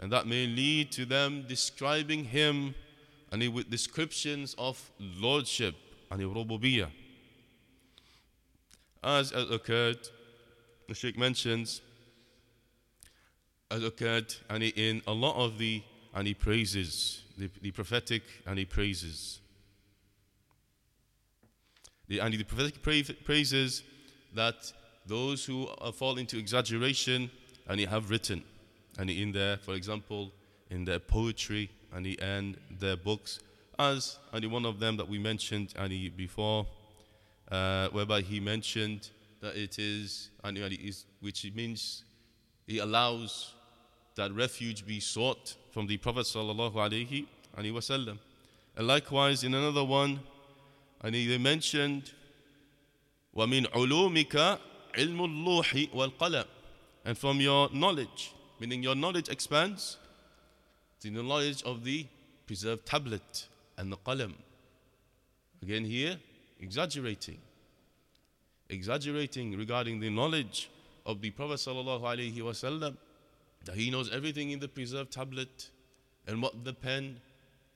and 0.00 0.10
that 0.10 0.26
may 0.26 0.48
lead 0.48 0.90
to 0.90 1.04
them 1.04 1.44
describing 1.46 2.24
him 2.24 2.74
and 3.30 3.54
with 3.54 3.70
descriptions 3.70 4.56
of 4.58 4.90
lordship 4.98 5.76
and 6.10 6.20
rububiyyah. 6.20 6.90
As 9.04 9.30
has 9.30 9.48
occurred 9.48 10.00
the 10.88 10.94
Sheikh 10.96 11.16
mentions 11.16 11.80
has 13.70 13.84
occurred 13.84 14.34
and 14.50 14.64
in 14.64 15.00
a 15.06 15.12
lot 15.12 15.36
of 15.36 15.56
the 15.58 15.80
and 16.14 16.26
he 16.26 16.34
praises 16.34 17.22
the, 17.36 17.48
the 17.62 17.70
prophetic 17.70 18.24
and 18.44 18.58
he 18.58 18.64
praises 18.64 19.38
the, 22.08 22.18
and 22.18 22.34
the 22.34 22.42
prophetic 22.42 22.82
praises 23.24 23.84
that 24.34 24.72
those 25.06 25.44
who 25.44 25.68
fall 25.94 26.18
into 26.18 26.38
exaggeration 26.38 27.30
and 27.67 27.79
he 27.79 27.85
have 27.85 28.09
written 28.09 28.43
and 28.99 29.09
in 29.09 29.31
there 29.31 29.57
for 29.57 29.73
example 29.73 30.31
in 30.69 30.85
their 30.85 30.99
poetry 30.99 31.69
and 31.93 32.05
he 32.05 32.17
and 32.19 32.57
their 32.79 32.95
books 32.97 33.39
as 33.79 34.19
and 34.31 34.51
one 34.51 34.65
of 34.65 34.79
them 34.79 34.97
that 34.97 35.07
we 35.07 35.17
mentioned 35.17 35.73
and 35.77 35.91
before 36.17 36.65
uh, 37.51 37.87
whereby 37.89 38.21
he 38.21 38.39
mentioned 38.39 39.09
that 39.41 39.55
it 39.55 39.77
is, 39.77 40.29
and 40.43 40.57
which 41.19 41.51
means 41.53 42.03
he 42.65 42.79
allows 42.79 43.53
that 44.15 44.31
refuge 44.31 44.85
be 44.85 44.99
sought 44.99 45.55
from 45.71 45.85
the 45.85 45.97
Prophet 45.97 46.25
sallallahu 46.25 46.73
alaihi 46.73 47.25
wasallam. 47.57 48.17
And 48.75 48.87
likewise, 48.87 49.43
in 49.43 49.53
another 49.53 49.83
one, 49.83 50.21
and 51.01 51.13
he 51.13 51.37
mentioned, 51.37 52.11
وَمِنْ 53.35 53.67
عُلُومِكَ 53.67 54.59
عِلْمُ 54.93 55.17
اللُّوحِ 55.17 55.91
وَالْقَلَمِ 55.91 56.45
and 57.08 57.16
from 57.16 57.40
your 57.40 57.70
knowledge, 57.72 58.34
meaning 58.60 58.82
your 58.82 58.94
knowledge 58.94 59.30
expands 59.30 59.96
to 61.00 61.10
the 61.10 61.22
knowledge 61.22 61.62
of 61.62 61.82
the 61.82 62.06
preserved 62.46 62.84
tablet 62.84 63.48
and 63.78 63.90
the 63.90 63.96
qalam. 63.96 64.34
Again 65.62 65.86
here, 65.86 66.18
exaggerating 66.60 67.38
exaggerating 68.68 69.56
regarding 69.56 70.00
the 70.00 70.10
knowledge 70.10 70.68
of 71.06 71.22
the 71.22 71.30
Prophet 71.30 71.64
that 73.64 73.74
he 73.74 73.90
knows 73.90 74.12
everything 74.12 74.50
in 74.50 74.60
the 74.60 74.68
preserved 74.68 75.10
tablet 75.10 75.70
and 76.26 76.42
what 76.42 76.62
the 76.62 76.74
pen 76.74 77.20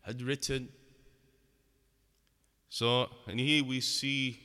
had 0.03 0.21
written. 0.21 0.69
So, 2.69 3.09
and 3.27 3.41
here 3.41 3.65
we 3.65 3.81
see, 3.81 4.41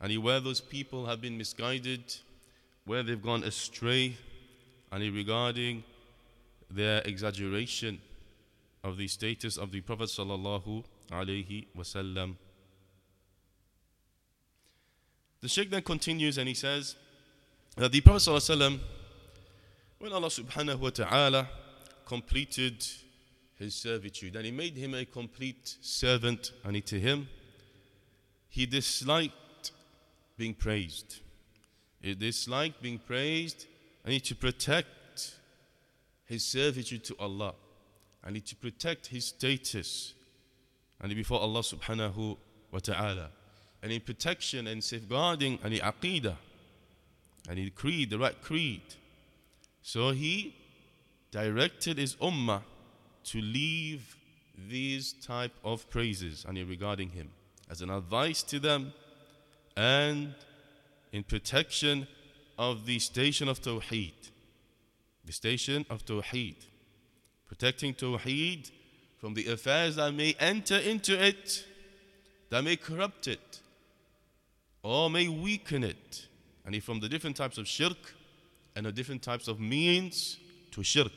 and 0.00 0.16
where 0.22 0.38
those 0.38 0.60
people 0.60 1.04
have 1.06 1.20
been 1.20 1.36
misguided, 1.36 2.14
where 2.84 3.02
they've 3.02 3.22
gone 3.22 3.42
astray, 3.44 4.16
and 4.92 5.14
regarding 5.14 5.82
their 6.70 7.00
exaggeration 7.02 8.00
of 8.82 8.96
the 8.96 9.08
status 9.08 9.56
of 9.56 9.72
the 9.72 9.80
Prophet 9.80 10.08
sallallahu 10.08 10.84
alaihi 11.10 11.66
wasallam. 11.76 12.36
The 15.40 15.48
Sheikh 15.48 15.70
then 15.70 15.82
continues 15.82 16.38
and 16.38 16.48
he 16.48 16.54
says 16.54 16.96
that 17.76 17.92
the 17.92 18.00
Prophet 18.00 18.30
ﷺ, 18.30 18.80
when 19.98 20.12
Allah 20.12 20.28
subhanahu 20.28 20.78
wa 20.78 20.88
ta'ala 20.88 21.48
completed 22.06 22.82
his 23.58 23.74
servitude 23.74 24.36
and 24.36 24.46
he 24.46 24.50
made 24.50 24.74
him 24.76 24.94
a 24.94 25.04
complete 25.04 25.76
servant 25.82 26.52
and 26.64 26.86
to 26.86 26.98
him 26.98 27.28
he 28.48 28.64
disliked 28.64 29.72
being 30.38 30.54
praised 30.54 31.20
he 32.04 32.14
disliked 32.14 32.82
being 32.82 32.98
praised 32.98 33.64
and 34.04 34.22
to 34.22 34.34
protect 34.34 35.36
his 36.26 36.44
servitude 36.44 37.02
to 37.04 37.16
Allah 37.18 37.54
and 38.22 38.44
to 38.44 38.56
protect 38.56 39.06
his 39.06 39.24
status 39.26 40.12
and 41.00 41.14
before 41.14 41.40
Allah 41.40 41.60
subhanahu 41.60 42.36
wa 42.70 42.78
ta'ala. 42.78 43.30
And 43.82 43.90
in 43.90 44.02
protection 44.02 44.66
and 44.66 44.84
safeguarding 44.84 45.58
and 45.64 45.72
aqidah 45.74 46.36
and 47.48 47.58
in 47.58 47.70
creed 47.70 48.10
the 48.10 48.18
right 48.18 48.38
creed. 48.42 48.82
So 49.80 50.10
he 50.10 50.54
directed 51.30 51.96
his 51.96 52.16
ummah 52.16 52.62
to 53.24 53.40
leave 53.40 54.14
these 54.68 55.14
type 55.14 55.54
of 55.64 55.88
praises 55.88 56.44
and 56.46 56.58
regarding 56.68 57.10
him 57.10 57.30
as 57.70 57.80
an 57.80 57.88
advice 57.88 58.42
to 58.42 58.58
them 58.58 58.92
and 59.74 60.34
in 61.14 61.22
protection 61.22 62.08
of 62.58 62.86
the 62.86 62.98
station 62.98 63.48
of 63.48 63.62
Tawheed. 63.62 64.30
The 65.24 65.32
station 65.32 65.86
of 65.88 66.04
Tawheed. 66.04 66.56
Protecting 67.46 67.94
Tawheed 67.94 68.72
from 69.18 69.34
the 69.34 69.46
affairs 69.46 69.94
that 69.94 70.12
may 70.12 70.34
enter 70.40 70.76
into 70.76 71.14
it, 71.24 71.64
that 72.50 72.64
may 72.64 72.74
corrupt 72.74 73.28
it, 73.28 73.60
or 74.82 75.08
may 75.08 75.28
weaken 75.28 75.84
it. 75.84 76.26
And 76.66 76.82
from 76.82 76.98
the 76.98 77.08
different 77.08 77.36
types 77.36 77.58
of 77.58 77.68
shirk 77.68 78.12
and 78.74 78.84
the 78.84 78.90
different 78.90 79.22
types 79.22 79.46
of 79.46 79.60
means 79.60 80.38
to 80.72 80.82
shirk. 80.82 81.12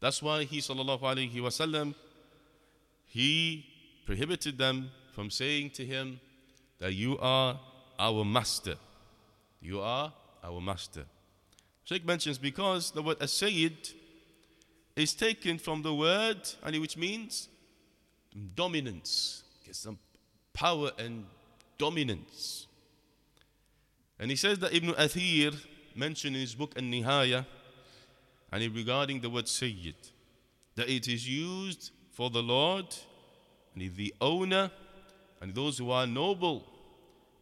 That's 0.00 0.22
why 0.22 0.44
he 0.44 0.60
sallallahu 0.60 1.02
alaihi 1.02 1.34
wasallam 1.34 1.94
he 3.04 3.66
prohibited 4.06 4.56
them 4.56 4.90
from 5.12 5.30
saying 5.30 5.70
to 5.70 5.84
him 5.84 6.20
that 6.78 6.94
you 6.94 7.18
are 7.18 7.60
our 7.98 8.24
master. 8.24 8.76
You 9.60 9.80
are 9.80 10.12
our 10.42 10.60
master. 10.60 11.04
Sheikh 11.84 12.04
mentions 12.06 12.38
because 12.38 12.90
the 12.90 13.02
word 13.02 13.18
as-sayyid 13.20 13.90
is 14.96 15.14
taken 15.14 15.58
from 15.58 15.82
the 15.82 15.94
word 15.94 16.38
and 16.62 16.80
which 16.80 16.96
means 16.96 17.48
dominance, 18.54 19.42
get 19.64 19.76
some 19.76 19.98
power 20.52 20.90
and 20.98 21.24
dominance. 21.78 22.66
And 24.18 24.30
he 24.30 24.36
says 24.36 24.58
that 24.60 24.72
Ibn 24.74 24.90
Athir 24.94 25.54
mentioned 25.94 26.36
in 26.36 26.40
his 26.40 26.54
book 26.54 26.78
An-Nihaya 26.78 27.44
and 28.52 28.74
regarding 28.74 29.20
the 29.20 29.30
word 29.30 29.48
Sayyid, 29.48 29.96
that 30.76 30.88
it 30.88 31.08
is 31.08 31.28
used 31.28 31.90
for 32.12 32.30
the 32.30 32.42
Lord 32.42 32.86
and 33.74 33.96
the 33.96 34.14
owner 34.20 34.70
and 35.40 35.54
those 35.54 35.78
who 35.78 35.90
are 35.90 36.06
noble 36.06 36.64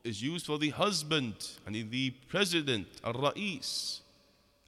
is 0.04 0.22
used 0.22 0.46
for 0.46 0.58
the 0.58 0.70
husband 0.70 1.34
and 1.66 1.74
the 1.90 2.10
president, 2.28 2.86
al-ra'is, 3.04 4.00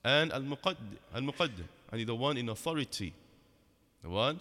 and 0.05 0.33
al-muqaddim, 0.33 0.97
al-muqaddim, 1.15 1.65
and 1.93 2.07
the 2.07 2.15
one 2.15 2.37
in 2.37 2.49
authority. 2.49 3.13
The 4.03 4.11
one 4.11 4.41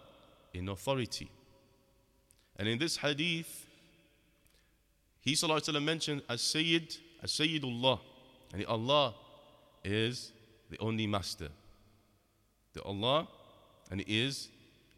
in 0.53 0.69
authority. 0.69 1.29
And 2.57 2.67
in 2.67 2.77
this 2.77 2.97
hadith, 2.97 3.65
he 5.21 5.33
sallallahu 5.33 5.81
mentioned 5.81 6.21
as 6.29 6.41
Sayyid, 6.41 6.97
as 7.21 7.31
Sayyidullah, 7.31 7.99
and 8.53 8.65
Allah 8.65 9.15
is 9.83 10.31
the 10.69 10.77
only 10.79 11.07
master 11.07 11.49
the 12.73 12.81
Allah 12.83 13.27
and 13.89 14.01
He 14.01 14.21
is 14.25 14.49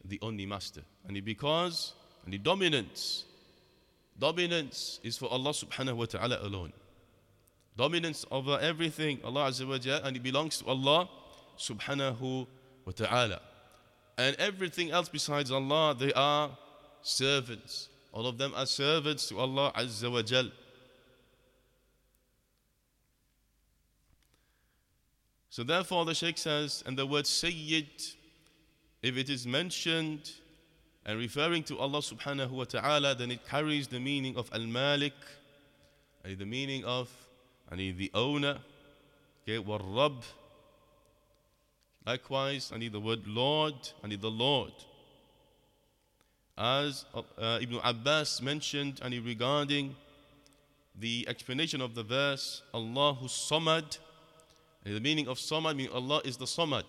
the 0.03 0.19
only 0.21 0.45
master. 0.45 0.81
And 1.05 1.15
He 1.15 1.21
because 1.21 1.93
and 2.23 2.34
the 2.34 2.38
dominance, 2.38 3.25
dominance 4.17 4.99
is 5.04 5.17
for 5.17 5.28
Allah 5.30 5.51
subhanahu 5.51 5.97
wa 5.97 6.06
ta'ala 6.06 6.39
alone. 6.41 6.73
Dominance 7.78 8.25
over 8.32 8.58
everything, 8.62 9.19
Allah 9.23 9.49
Azza 9.49 9.67
wa 9.67 9.78
Jalla, 9.78 10.06
and 10.06 10.15
it 10.15 10.23
belongs 10.23 10.60
to 10.60 10.65
Allah 10.65 11.10
subhanahu 11.58 12.47
wa 12.86 12.91
ta'ala. 12.93 13.41
And 14.17 14.36
everything 14.38 14.91
else 14.91 15.10
besides 15.10 15.51
Allah, 15.51 15.93
they 15.97 16.13
are 16.13 16.58
servants. 17.01 17.89
All 18.13 18.28
of 18.28 18.38
them 18.38 18.54
are 18.56 18.65
servants 18.65 19.28
to 19.28 19.39
Allah 19.39 19.73
Azza 19.75 20.10
wa 20.10 20.21
Jalla. 20.21 20.51
So 25.49 25.63
therefore 25.63 26.06
the 26.06 26.13
Sheikh 26.13 26.38
says, 26.38 26.84
and 26.86 26.97
the 26.97 27.06
word 27.06 27.25
Sayyid, 27.25 27.88
if 29.01 29.17
it 29.17 29.30
is 29.30 29.45
mentioned 29.45 30.32
and 31.05 31.19
referring 31.19 31.63
to 31.63 31.77
Allah 31.77 31.99
subhanahu 31.99 32.49
wa 32.49 32.63
ta'ala, 32.63 33.15
then 33.15 33.31
it 33.31 33.47
carries 33.47 33.87
the 33.87 33.99
meaning 33.99 34.35
of 34.37 34.49
Al-Malik, 34.53 35.13
and 36.23 36.37
the 36.37 36.45
meaning 36.45 36.83
of 36.83 37.09
and 37.69 37.79
the 37.79 38.11
owner, 38.13 38.57
okay, 39.47 39.57
Rab. 39.57 40.23
Likewise, 42.05 42.71
I 42.73 42.77
need 42.77 42.93
the 42.93 42.99
word 42.99 43.25
Lord, 43.25 43.75
I 44.03 44.07
need 44.07 44.21
the 44.21 44.29
Lord. 44.29 44.73
As 46.57 47.05
uh, 47.13 47.59
Ibn 47.61 47.79
Abbas 47.83 48.41
mentioned, 48.41 48.99
and 49.03 49.13
regarding 49.25 49.95
the 50.99 51.25
explanation 51.27 51.81
of 51.81 51.95
the 51.95 52.03
verse, 52.03 52.61
Allahu 52.73 53.25
Samad, 53.25 53.97
the 54.83 54.99
meaning 54.99 55.27
of 55.27 55.37
Samad 55.37 55.75
means 55.75 55.91
Allah 55.91 56.21
is 56.23 56.37
the 56.37 56.45
Samad. 56.45 56.85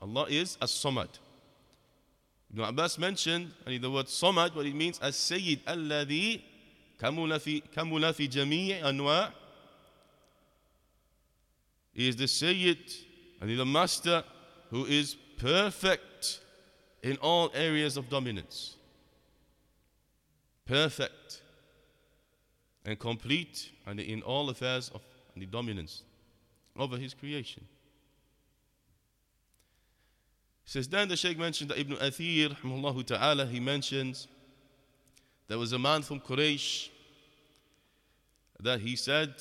Allah 0.00 0.26
is 0.28 0.56
as 0.62 0.70
Samad. 0.70 1.08
Ibn 2.52 2.64
Abbas 2.64 2.98
mentioned 2.98 3.52
the 3.64 3.90
word 3.90 4.06
Samad, 4.06 4.54
what 4.54 4.66
it 4.66 4.74
means 4.74 4.98
as 4.98 5.16
Sayyid 5.16 5.64
alladhi 5.66 6.42
kamula 6.98 8.14
fi 8.14 8.28
jami' 8.28 8.80
anwa' 8.82 9.32
He 11.92 12.08
is 12.08 12.16
the 12.16 12.28
Sayyid 12.28 12.78
and 13.40 13.58
the 13.58 13.66
master 13.66 14.24
who 14.70 14.86
is 14.86 15.16
perfect 15.38 16.40
in 17.02 17.16
all 17.18 17.50
areas 17.54 17.96
of 17.96 18.08
dominance. 18.08 18.76
Perfect 20.66 21.42
and 22.84 22.98
complete 22.98 23.70
and 23.86 23.98
in 24.00 24.22
all 24.22 24.48
affairs 24.50 24.90
of 24.94 25.02
the 25.36 25.46
dominance 25.46 26.02
over 26.76 26.96
his 26.96 27.14
creation. 27.14 27.64
He 30.70 30.74
says, 30.74 30.86
then 30.86 31.08
the 31.08 31.16
Shaykh 31.16 31.36
mentioned 31.36 31.70
that 31.70 31.80
Ibn 31.80 31.96
Athir, 31.96 33.04
ta'ala, 33.04 33.44
he 33.44 33.58
mentions 33.58 34.28
there 35.48 35.58
was 35.58 35.72
a 35.72 35.80
man 35.80 36.02
from 36.02 36.20
Quraysh 36.20 36.90
that 38.60 38.78
he 38.78 38.94
said, 38.94 39.34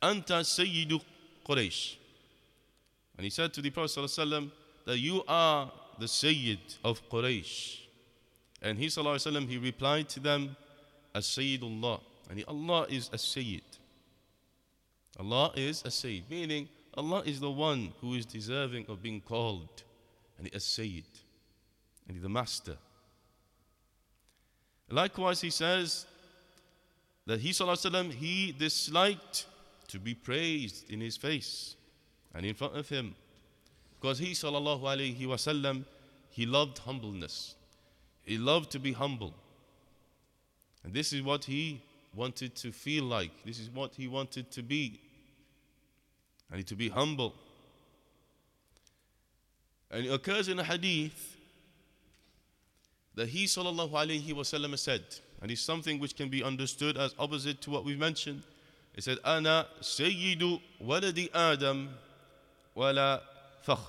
Anta 0.00 0.44
Sayyidu 0.44 1.02
Quraysh. 1.44 1.96
And 3.16 3.24
he 3.24 3.30
said 3.30 3.52
to 3.54 3.60
the 3.60 3.70
Prophet 3.70 3.98
ﷺ 3.98 4.52
that 4.86 4.96
you 4.96 5.24
are 5.26 5.72
the 5.98 6.06
Sayyid 6.06 6.60
of 6.84 7.02
Quraysh. 7.10 7.80
And 8.62 8.78
he 8.78 8.86
ﷺ, 8.86 9.48
he 9.48 9.58
replied 9.58 10.08
to 10.10 10.20
them 10.20 10.54
as 11.16 11.26
Sayyidullah. 11.26 12.00
And 12.30 12.44
Allah 12.46 12.86
is 12.88 13.10
a 13.12 13.18
Sayyid. 13.18 13.64
Allah 15.18 15.50
is 15.56 15.82
a 15.84 15.90
Sayyid, 15.90 16.30
meaning 16.30 16.68
Allah 16.94 17.24
is 17.26 17.40
the 17.40 17.50
one 17.50 17.92
who 18.00 18.14
is 18.14 18.24
deserving 18.24 18.86
of 18.88 19.02
being 19.02 19.20
called 19.20 19.82
and 20.41 20.49
a 20.53 20.59
Sayyid, 20.59 21.05
and 22.07 22.21
the 22.21 22.29
Master. 22.29 22.77
Likewise, 24.89 25.41
he 25.41 25.49
says 25.49 26.05
that 27.25 27.39
he, 27.39 27.49
وسلم, 27.49 28.11
he 28.13 28.53
disliked 28.57 29.47
to 29.89 29.99
be 29.99 30.13
praised 30.13 30.89
in 30.89 31.01
his 31.01 31.17
face 31.17 31.75
and 32.33 32.45
in 32.45 32.53
front 32.53 32.77
of 32.77 32.87
him. 32.87 33.15
Because 33.99 34.19
he, 34.19 34.31
sallallahu 34.31 34.81
alayhi 34.81 35.19
wasallam, 35.21 35.83
he 36.29 36.45
loved 36.45 36.77
humbleness. 36.79 37.55
He 38.23 38.37
loved 38.37 38.71
to 38.71 38.79
be 38.79 38.93
humble. 38.93 39.33
And 40.83 40.93
this 40.93 41.11
is 41.11 41.21
what 41.21 41.45
he 41.45 41.81
wanted 42.15 42.55
to 42.55 42.71
feel 42.71 43.05
like. 43.05 43.31
This 43.45 43.59
is 43.59 43.69
what 43.69 43.93
he 43.95 44.07
wanted 44.07 44.51
to 44.51 44.61
be. 44.61 45.01
I 46.51 46.57
need 46.57 46.67
to 46.67 46.75
be 46.75 46.89
humble. 46.89 47.33
And 49.92 50.06
it 50.06 50.08
occurs 50.08 50.48
in 50.48 50.58
a 50.58 50.64
hadith 50.64 51.36
that 53.14 53.28
he 53.28 53.44
sallallahu 53.44 53.90
alayhi 53.90 54.32
wasallam 54.32 54.76
said, 54.78 55.02
and 55.42 55.50
it's 55.50 55.60
something 55.60 56.00
which 56.00 56.16
can 56.16 56.30
be 56.30 56.42
understood 56.42 56.96
as 56.96 57.14
opposite 57.18 57.60
to 57.60 57.70
what 57.70 57.84
we've 57.84 57.98
mentioned. 57.98 58.42
He 58.94 59.02
said, 59.02 59.18
"Ana 59.24 59.66
sayyidu 59.80 60.60
waladi 60.82 61.28
Adam 61.34 61.90
wala 62.74 63.22
fakhr." 63.66 63.86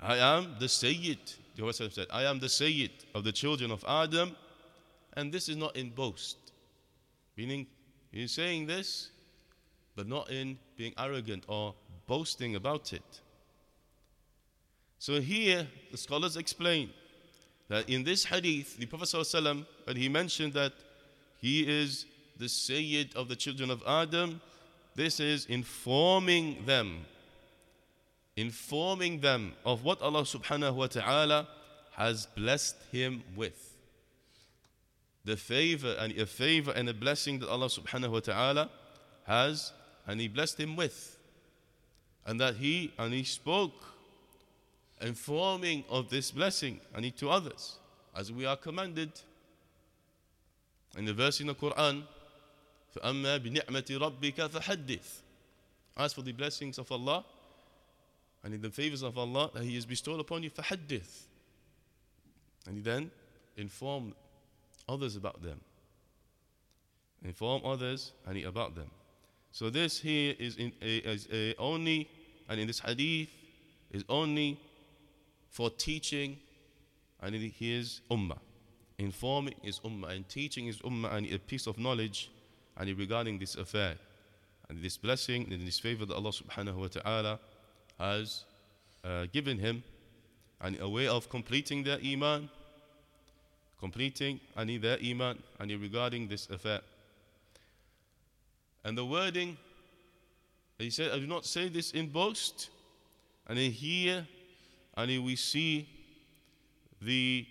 I 0.00 0.18
am 0.18 0.56
the 0.58 0.68
Sayyid. 0.68 1.18
The 1.56 1.62
Prophet 1.62 1.92
said, 1.92 2.06
I 2.10 2.24
am 2.24 2.38
the 2.38 2.48
Sayyid 2.48 2.92
of 3.14 3.24
the 3.24 3.32
children 3.32 3.72
of 3.72 3.84
Adam, 3.88 4.36
and 5.14 5.32
this 5.32 5.48
is 5.48 5.56
not 5.56 5.74
in 5.74 5.90
boast. 5.90 6.36
Meaning, 7.36 7.66
he's 8.12 8.30
saying 8.32 8.66
this, 8.66 9.10
but 9.96 10.06
not 10.06 10.30
in 10.30 10.58
being 10.76 10.94
arrogant 10.96 11.44
or 11.48 11.74
boasting 12.06 12.54
about 12.54 12.92
it. 12.92 13.20
So 14.98 15.20
here 15.20 15.66
the 15.90 15.96
scholars 15.96 16.36
explain 16.36 16.90
that 17.68 17.88
in 17.88 18.02
this 18.02 18.24
hadith, 18.24 18.76
the 18.78 18.86
Prophet 18.86 19.06
ﷺ, 19.06 19.66
when 19.84 19.96
he 19.96 20.08
mentioned 20.08 20.54
that 20.54 20.72
he 21.40 21.60
is 21.60 22.06
the 22.36 22.48
Sayyid 22.48 23.14
of 23.14 23.28
the 23.28 23.36
children 23.36 23.70
of 23.70 23.82
Adam, 23.86 24.40
this 24.94 25.20
is 25.20 25.46
informing 25.46 26.64
them, 26.66 27.04
informing 28.36 29.20
them 29.20 29.52
of 29.64 29.84
what 29.84 30.02
Allah 30.02 30.22
subhanahu 30.22 30.74
wa 30.74 30.86
ta'ala 30.86 31.48
has 31.92 32.26
blessed 32.26 32.76
him 32.90 33.22
with. 33.36 33.76
The 35.24 35.36
favor 35.36 35.94
and 35.98 36.16
a 36.18 36.26
favor 36.26 36.72
and 36.72 36.88
a 36.88 36.94
blessing 36.94 37.38
that 37.40 37.48
Allah 37.48 37.66
subhanahu 37.66 38.10
wa 38.10 38.20
ta'ala 38.20 38.70
has 39.26 39.72
and 40.06 40.20
he 40.20 40.26
blessed 40.26 40.58
him 40.58 40.74
with. 40.74 41.18
And 42.26 42.40
that 42.40 42.56
he 42.56 42.92
and 42.98 43.12
he 43.12 43.24
spoke 43.24 43.87
informing 45.01 45.83
of 45.89 46.09
this 46.09 46.31
blessing 46.31 46.79
and 46.95 47.05
it 47.05 47.17
to 47.17 47.29
others 47.29 47.77
as 48.15 48.31
we 48.31 48.45
are 48.45 48.55
commanded 48.55 49.11
in 50.97 51.05
the 51.05 51.13
verse 51.13 51.41
in 51.41 51.47
the 51.47 51.55
Quran 51.55 52.03
فأما 52.95 53.37
بنعمة 53.37 53.97
ربك 53.99 54.35
فحدث 54.35 55.21
as 55.97 56.13
for 56.13 56.21
the 56.21 56.31
blessings 56.31 56.77
of 56.77 56.91
Allah 56.91 57.25
and 58.43 58.53
in 58.53 58.61
the 58.61 58.69
favors 58.69 59.01
of 59.01 59.17
Allah 59.17 59.49
that 59.53 59.63
He 59.63 59.75
has 59.75 59.85
bestowed 59.85 60.19
upon 60.19 60.43
you 60.43 60.49
فحدث 60.51 61.25
and 62.67 62.77
he 62.77 62.81
then 62.81 63.11
inform 63.57 64.13
others 64.87 65.15
about 65.15 65.41
them 65.41 65.59
inform 67.23 67.61
others 67.65 68.11
and 68.27 68.37
he 68.37 68.43
about 68.43 68.75
them 68.75 68.89
so 69.51 69.69
this 69.69 69.99
here 69.99 70.33
is, 70.39 70.57
in, 70.57 70.71
is 70.81 71.27
a 71.31 71.55
only 71.57 72.09
and 72.49 72.59
in 72.59 72.67
this 72.67 72.79
hadith 72.79 73.29
is 73.91 74.03
only 74.09 74.59
for 75.48 75.70
teaching 75.70 76.38
and 77.20 77.34
his 77.34 78.00
ummah, 78.10 78.38
informing 78.98 79.54
his 79.62 79.80
ummah 79.80 80.10
and 80.14 80.28
teaching 80.28 80.66
his 80.66 80.78
ummah 80.78 81.12
and 81.12 81.26
a 81.32 81.38
piece 81.38 81.66
of 81.66 81.78
knowledge 81.78 82.30
and 82.76 82.96
regarding 82.98 83.38
this 83.38 83.56
affair 83.56 83.94
and 84.68 84.82
this 84.82 84.96
blessing 84.96 85.52
and 85.52 85.66
this 85.66 85.78
favor 85.78 86.04
that 86.06 86.14
Allah 86.14 86.30
subhanahu 86.30 86.74
wa 86.74 86.86
ta'ala 86.88 87.40
has 87.98 88.44
uh, 89.04 89.26
given 89.32 89.58
him 89.58 89.82
and 90.60 90.78
a 90.80 90.88
way 90.88 91.08
of 91.08 91.28
completing 91.28 91.82
their 91.82 91.98
iman 92.04 92.48
completing 93.78 94.40
any 94.56 94.76
their 94.76 94.98
iman 95.04 95.38
and 95.60 95.70
regarding 95.80 96.28
this 96.28 96.48
affair. 96.50 96.80
And 98.84 98.98
the 98.98 99.04
wording 99.04 99.56
he 100.78 100.90
said 100.90 101.10
I 101.10 101.18
do 101.18 101.26
not 101.26 101.44
say 101.44 101.68
this 101.68 101.92
in 101.92 102.08
boast 102.08 102.70
and 103.46 103.58
here 103.58 104.26
and 104.98 105.24
we 105.24 105.36
see 105.36 105.88
the 107.00 107.46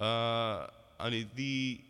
uh, 0.00 0.66
and 1.00 1.26
the 1.34 1.80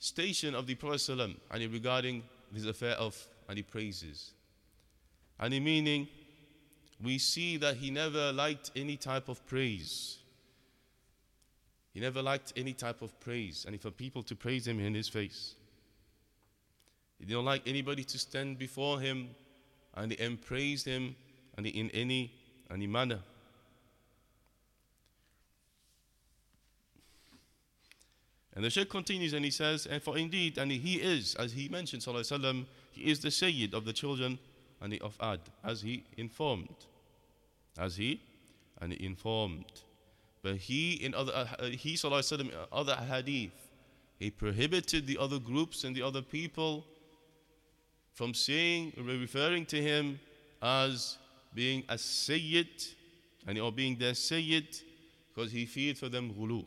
station 0.00 0.54
of 0.56 0.66
the 0.66 0.74
Prophet 0.74 1.08
and 1.52 1.72
regarding 1.72 2.24
this 2.50 2.66
affair 2.66 2.94
of 2.94 3.16
and 3.48 3.56
he 3.56 3.62
praises. 3.62 4.32
And 5.38 5.52
meaning 5.64 6.08
we 7.02 7.18
see 7.18 7.56
that 7.58 7.76
he 7.76 7.90
never 7.90 8.32
liked 8.32 8.72
any 8.74 8.96
type 8.96 9.28
of 9.28 9.44
praise. 9.46 10.18
He 11.94 12.00
never 12.00 12.20
liked 12.20 12.52
any 12.56 12.72
type 12.72 13.02
of 13.02 13.18
praise, 13.20 13.64
and 13.66 13.80
for 13.80 13.90
people 13.90 14.22
to 14.24 14.36
praise 14.36 14.66
him 14.66 14.80
in 14.80 14.94
his 14.94 15.08
face. 15.08 15.54
He 17.18 17.24
didn't 17.24 17.44
like 17.44 17.62
anybody 17.66 18.04
to 18.04 18.18
stand 18.18 18.58
before 18.58 19.00
him 19.00 19.30
and, 19.94 20.12
and 20.18 20.40
praise 20.40 20.84
him 20.84 21.14
and 21.56 21.66
in 21.66 21.90
any, 21.90 22.32
any 22.70 22.86
manner. 22.86 23.20
And 28.60 28.66
the 28.66 28.68
Shaykh 28.70 28.90
continues 28.90 29.32
and 29.32 29.42
he 29.42 29.50
says, 29.50 29.86
And 29.86 30.02
for 30.02 30.18
indeed, 30.18 30.58
and 30.58 30.70
he 30.70 30.96
is, 30.96 31.34
as 31.36 31.50
he 31.50 31.70
mentioned, 31.70 32.02
وسلم, 32.02 32.66
he 32.92 33.10
is 33.10 33.18
the 33.18 33.30
Sayyid 33.30 33.72
of 33.72 33.86
the 33.86 33.92
children 33.94 34.38
and 34.82 34.92
the, 34.92 35.00
of 35.00 35.16
Ad, 35.18 35.40
as 35.64 35.80
he 35.80 36.04
informed. 36.18 36.76
As 37.78 37.96
he 37.96 38.20
and 38.82 38.92
he 38.92 39.02
informed. 39.02 39.64
But 40.42 40.56
he, 40.56 40.92
in 40.96 41.14
other, 41.14 41.32
uh, 41.34 41.46
uh 41.58 41.64
he, 41.68 41.94
Wasallam, 41.94 42.50
other 42.70 42.96
hadith, 42.96 43.70
he 44.18 44.30
prohibited 44.30 45.06
the 45.06 45.16
other 45.16 45.38
groups 45.38 45.84
and 45.84 45.96
the 45.96 46.02
other 46.02 46.20
people 46.20 46.84
from 48.12 48.34
saying, 48.34 48.92
referring 48.98 49.64
to 49.64 49.80
him 49.80 50.20
as 50.60 51.16
being 51.54 51.82
a 51.88 51.96
Sayyid 51.96 52.84
and, 53.46 53.58
or 53.58 53.72
being 53.72 53.96
their 53.96 54.12
Sayyid 54.12 54.68
because 55.34 55.50
he 55.50 55.64
feared 55.64 55.96
for 55.96 56.10
them 56.10 56.34
ghuluw. 56.34 56.66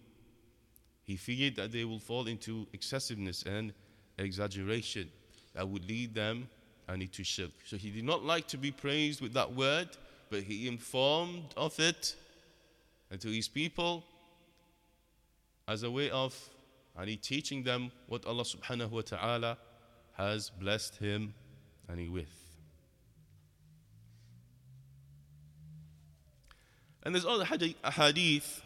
He 1.06 1.18
feared 1.18 1.56
that 1.58 1.72
they 1.72 1.84
will 1.86 2.00
fall 2.00 2.28
into 2.28 2.68
excessiveness 2.74 3.44
and 3.44 3.74
exaggeration 4.18 5.10
that 5.54 5.68
would 5.68 5.88
lead 5.88 6.16
them 6.16 6.48
and 6.88 7.12
to 7.12 7.24
shirk. 7.24 7.52
So 7.66 7.78
he 7.78 7.90
did 7.90 8.04
not 8.04 8.24
like 8.24 8.48
to 8.50 8.58
be 8.58 8.72
praised 8.72 9.22
with 9.22 9.34
that 9.34 9.54
word, 9.54 9.90
but 10.30 10.44
he 10.44 10.68
informed 10.68 11.54
of 11.58 11.80
it 11.80 12.16
and 13.12 13.20
to 13.22 13.30
his 13.30 13.48
people 13.48 14.04
as 15.68 15.84
a 15.84 15.92
way 15.92 16.10
of 16.10 16.38
and 16.98 17.10
he 17.10 17.16
teaching 17.16 17.64
them 17.64 17.92
what 18.08 18.26
Allah 18.26 18.44
subhanahu 18.44 18.92
wa 18.92 19.02
ta'ala 19.02 19.58
has 20.14 20.50
blessed 20.50 20.98
him 20.98 21.34
and 21.90 22.00
he 22.00 22.08
with. 22.08 22.28
And 27.04 27.14
there's 27.14 27.26
other 27.26 27.46
hadith 27.46 28.63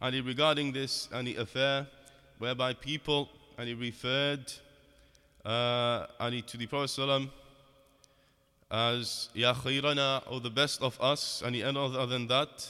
and 0.00 0.26
regarding 0.26 0.72
this 0.72 1.08
the 1.26 1.36
affair 1.36 1.86
whereby 2.38 2.74
people 2.74 3.28
he 3.66 3.74
referred 3.74 4.52
uh, 5.44 6.06
to 6.46 6.56
the 6.56 6.66
Prophet 6.66 6.90
ﷺ 6.90 7.30
as 8.70 9.28
Ya 9.32 9.54
khayrana 9.54 10.22
or 10.30 10.40
the 10.40 10.50
best 10.50 10.82
of 10.82 11.00
us 11.00 11.42
and 11.44 11.54
other 11.76 12.06
than 12.06 12.26
that. 12.26 12.68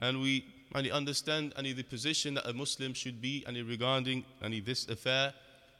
And 0.00 0.20
we 0.20 0.44
and 0.74 0.90
understand 0.90 1.52
and 1.56 1.66
the 1.66 1.82
position 1.82 2.34
that 2.34 2.46
a 2.48 2.52
Muslim 2.52 2.94
should 2.94 3.20
be 3.20 3.44
and 3.46 3.56
regarding 3.68 4.24
and 4.40 4.54
this 4.64 4.88
affair. 4.88 5.34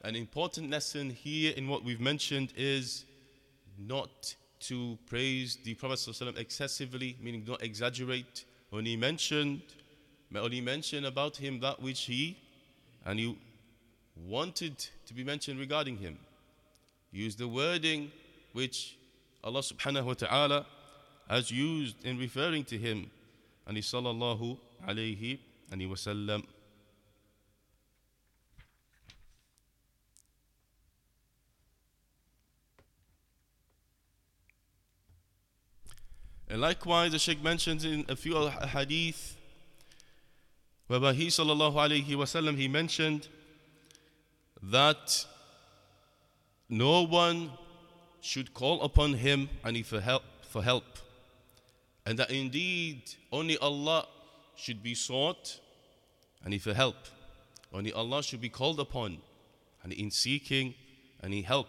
An 0.05 0.17
important 0.17 0.71
lesson 0.71 1.11
here 1.11 1.53
in 1.57 1.69
what 1.69 1.85
we've 1.85 2.01
mentioned 2.01 2.53
is 2.57 3.05
not 3.79 4.35
to 4.63 4.99
praise 5.07 5.59
the 5.65 5.75
Prophet 5.75 5.99
ﷺ 5.99 6.39
excessively, 6.39 7.17
meaning 7.21 7.43
don't 7.43 7.63
exaggerate. 7.63 8.45
He 8.71 8.97
mentioned, 8.97 9.63
only 10.35 10.61
mention 10.61 11.05
about 11.05 11.37
him 11.37 11.61
that 11.61 11.83
which 11.83 12.03
he 12.03 12.39
and 13.05 13.19
he 13.19 13.37
wanted 14.27 14.79
to 15.07 15.15
be 15.15 15.25
mentioned 15.25 15.59
regarding 15.59 15.97
him. 15.97 16.19
Use 17.11 17.37
the 17.37 17.49
wording 17.49 18.11
which 18.53 18.97
Allah 19.45 19.61
subhanahu 19.61 20.05
wa 20.05 20.15
ta'ala 20.15 20.67
has 21.29 21.51
used 21.51 22.05
in 22.05 22.19
referring 22.19 22.65
to 22.65 22.79
him. 22.79 23.11
And 23.67 23.77
he 23.77 23.83
sallallahu 23.83 24.59
alayhi 24.87 25.39
wasallam. 25.71 26.45
And 36.53 36.61
likewise, 36.61 37.13
the 37.13 37.19
Sheikh 37.19 37.43
mentions 37.43 37.83
in 37.87 38.05
a 38.11 38.15
few 38.15 38.37
hadith, 38.47 39.39
whereby 40.87 41.15
he 41.15 41.29
sallallahu 41.29 41.73
alayhi 41.73 42.07
wasallam 42.09 42.59
he 42.59 42.69
mentioned 42.69 43.27
that 44.63 45.25
no 46.69 47.07
one 47.07 47.53
should 48.21 48.53
call 48.53 48.83
upon 48.83 49.15
him 49.15 49.49
and 49.65 49.87
for 49.87 49.99
help 49.99 50.25
for 50.47 50.63
help. 50.63 50.85
And 52.05 52.19
that 52.19 52.31
indeed 52.31 53.01
only 53.33 53.57
Allah 53.57 54.07
should 54.55 54.83
be 54.83 54.95
sought 54.95 55.59
and 56.45 56.61
for 56.61 56.75
help. 56.75 56.97
Only 57.73 57.95
Allah 57.95 58.23
should 58.23 58.43
be 58.43 58.51
called 58.51 58.79
upon 58.79 59.23
and 59.83 59.91
in 59.91 60.11
seeking 60.11 60.75
any 61.23 61.41
help. 61.41 61.69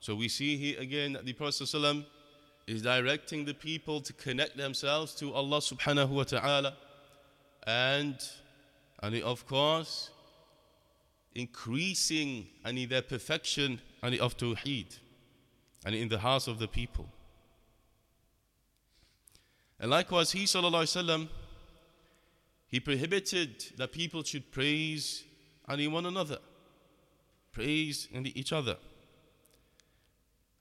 So 0.00 0.14
we 0.14 0.28
see 0.28 0.56
here 0.56 0.80
again 0.80 1.12
that 1.12 1.26
the 1.26 1.34
Prophet 1.34 1.64
ﷺ 1.64 2.06
is 2.68 2.82
directing 2.82 3.46
the 3.46 3.54
people 3.54 4.00
to 4.02 4.12
connect 4.12 4.56
themselves 4.56 5.14
to 5.14 5.32
Allah 5.32 5.58
subhanahu 5.58 6.10
wa 6.10 6.24
ta'ala 6.24 6.76
and, 7.66 8.16
and 9.02 9.22
of 9.22 9.46
course 9.46 10.10
increasing 11.34 12.46
and 12.66 12.78
in 12.78 12.88
their 12.90 13.00
perfection 13.00 13.80
and 14.02 14.18
of 14.20 14.36
tawheed 14.36 14.98
and 15.86 15.94
in 15.94 16.08
the 16.08 16.18
hearts 16.18 16.46
of 16.46 16.58
the 16.58 16.68
people. 16.68 17.08
And 19.80 19.90
likewise, 19.90 20.32
he 20.32 20.44
sallallahu 20.44 21.28
he 22.66 22.80
prohibited 22.80 23.64
that 23.78 23.92
people 23.92 24.22
should 24.24 24.50
praise 24.50 25.24
any 25.70 25.86
one 25.86 26.04
another, 26.04 26.38
praise 27.52 28.08
and 28.12 28.26
each 28.36 28.52
other 28.52 28.76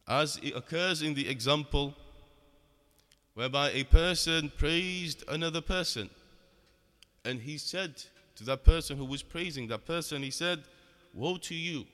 as 0.08 0.40
it 0.42 0.56
occurs 0.56 1.02
in 1.02 1.14
the 1.14 1.28
example 1.28 1.94
whereby 3.34 3.72
a 3.72 3.84
person 3.84 4.52
praised 4.58 5.24
another 5.28 5.62
person. 5.62 6.10
And 7.26 7.42
he 7.42 7.58
said 7.58 8.02
to 8.36 8.44
that 8.46 8.64
person 8.64 8.98
who 8.98 9.06
was 9.06 9.22
praising 9.22 9.68
that 9.68 9.86
person, 9.86 10.24
he 10.24 10.32
said, 10.32 10.64
Woe 11.14 11.38
to 11.38 11.56
you! 11.56 11.86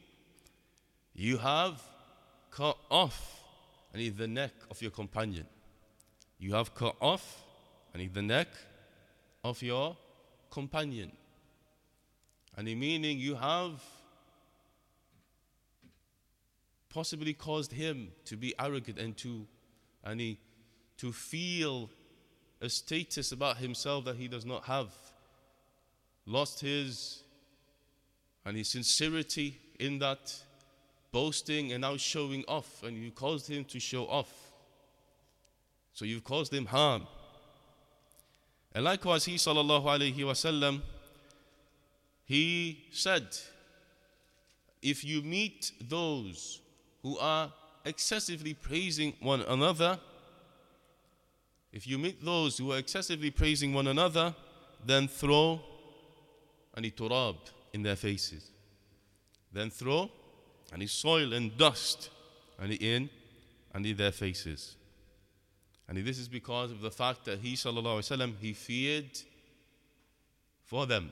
You 1.16 1.38
have 1.38 1.82
cut 2.52 2.78
off 2.90 3.44
and 3.94 4.18
the 4.18 4.28
neck 4.28 4.52
of 4.70 4.82
your 4.82 4.92
companion. 4.92 5.46
You 6.40 6.54
have 6.54 6.74
cut 6.76 6.96
off 7.02 7.44
and 7.94 8.14
the 8.14 8.22
neck 8.22 8.48
of 9.44 9.62
your 9.62 9.96
companion. 10.50 11.12
And 12.58 12.68
in 12.68 12.80
meaning 12.80 13.20
you 13.20 13.36
have 13.36 13.82
possibly 16.94 17.34
caused 17.34 17.72
him 17.72 18.10
to 18.26 18.38
be 18.38 18.54
arrogant 18.60 19.00
and 19.00 19.18
to 19.18 19.48
and 20.04 20.20
he, 20.20 20.38
to 20.98 21.12
feel 21.12 21.90
a 22.62 22.70
status 22.70 23.32
about 23.32 23.58
himself 23.58 24.06
that 24.06 24.16
he 24.18 24.28
does 24.28 24.46
not 24.46 24.66
have. 24.66 24.90
Lost 26.26 26.60
his 26.60 27.24
and 28.46 28.58
his 28.58 28.70
sincerity 28.70 29.60
in 29.80 30.00
that 30.00 30.34
boasting 31.12 31.72
and 31.72 31.82
now 31.82 31.98
showing 31.98 32.44
off, 32.48 32.84
and 32.84 32.98
you 32.98 33.12
caused 33.12 33.48
him 33.48 33.64
to 33.66 33.80
show 33.80 34.06
off. 34.08 34.52
So 35.94 36.06
you've 36.06 36.24
caused 36.24 36.54
him 36.54 36.66
harm. 36.66 37.08
And 38.74 38.84
likewise, 38.84 39.26
he 39.26 39.36
sallallahu 39.36 39.86
alayhi 39.86 40.18
wasallam, 40.18 40.82
he 42.26 42.86
said, 42.92 43.28
if 44.82 45.04
you 45.04 45.22
meet 45.22 45.72
those 45.82 46.60
who 47.04 47.18
are 47.20 47.52
excessively 47.86 48.54
praising 48.54 49.14
one 49.20 49.42
another, 49.42 50.00
if 51.72 51.86
you 51.86 51.98
meet 51.98 52.24
those 52.24 52.58
who 52.58 52.72
are 52.72 52.78
excessively 52.78 53.30
praising 53.30 53.74
one 53.74 53.88
another, 53.88 54.34
then 54.86 55.08
throw 55.08 55.62
any 56.76 56.90
turab 56.90 57.36
in 57.74 57.84
their 57.84 57.96
faces. 57.96 58.50
Then 59.52 59.70
throw 59.70 60.10
any 60.74 60.88
soil 60.88 61.34
and 61.34 61.56
dust 61.58 62.10
any 62.62 62.76
in 62.76 63.10
in 63.76 63.98
their 63.98 64.12
faces. 64.12 64.76
And 65.88 65.98
this 65.98 66.18
is 66.18 66.28
because 66.28 66.72
of 66.72 66.82
the 66.82 66.92
fact 66.92 67.26
that 67.26 67.40
he 67.40 67.56
sallallahu 67.56 68.34
he 68.40 68.54
feared 68.54 69.20
for 70.64 70.86
them. 70.86 71.12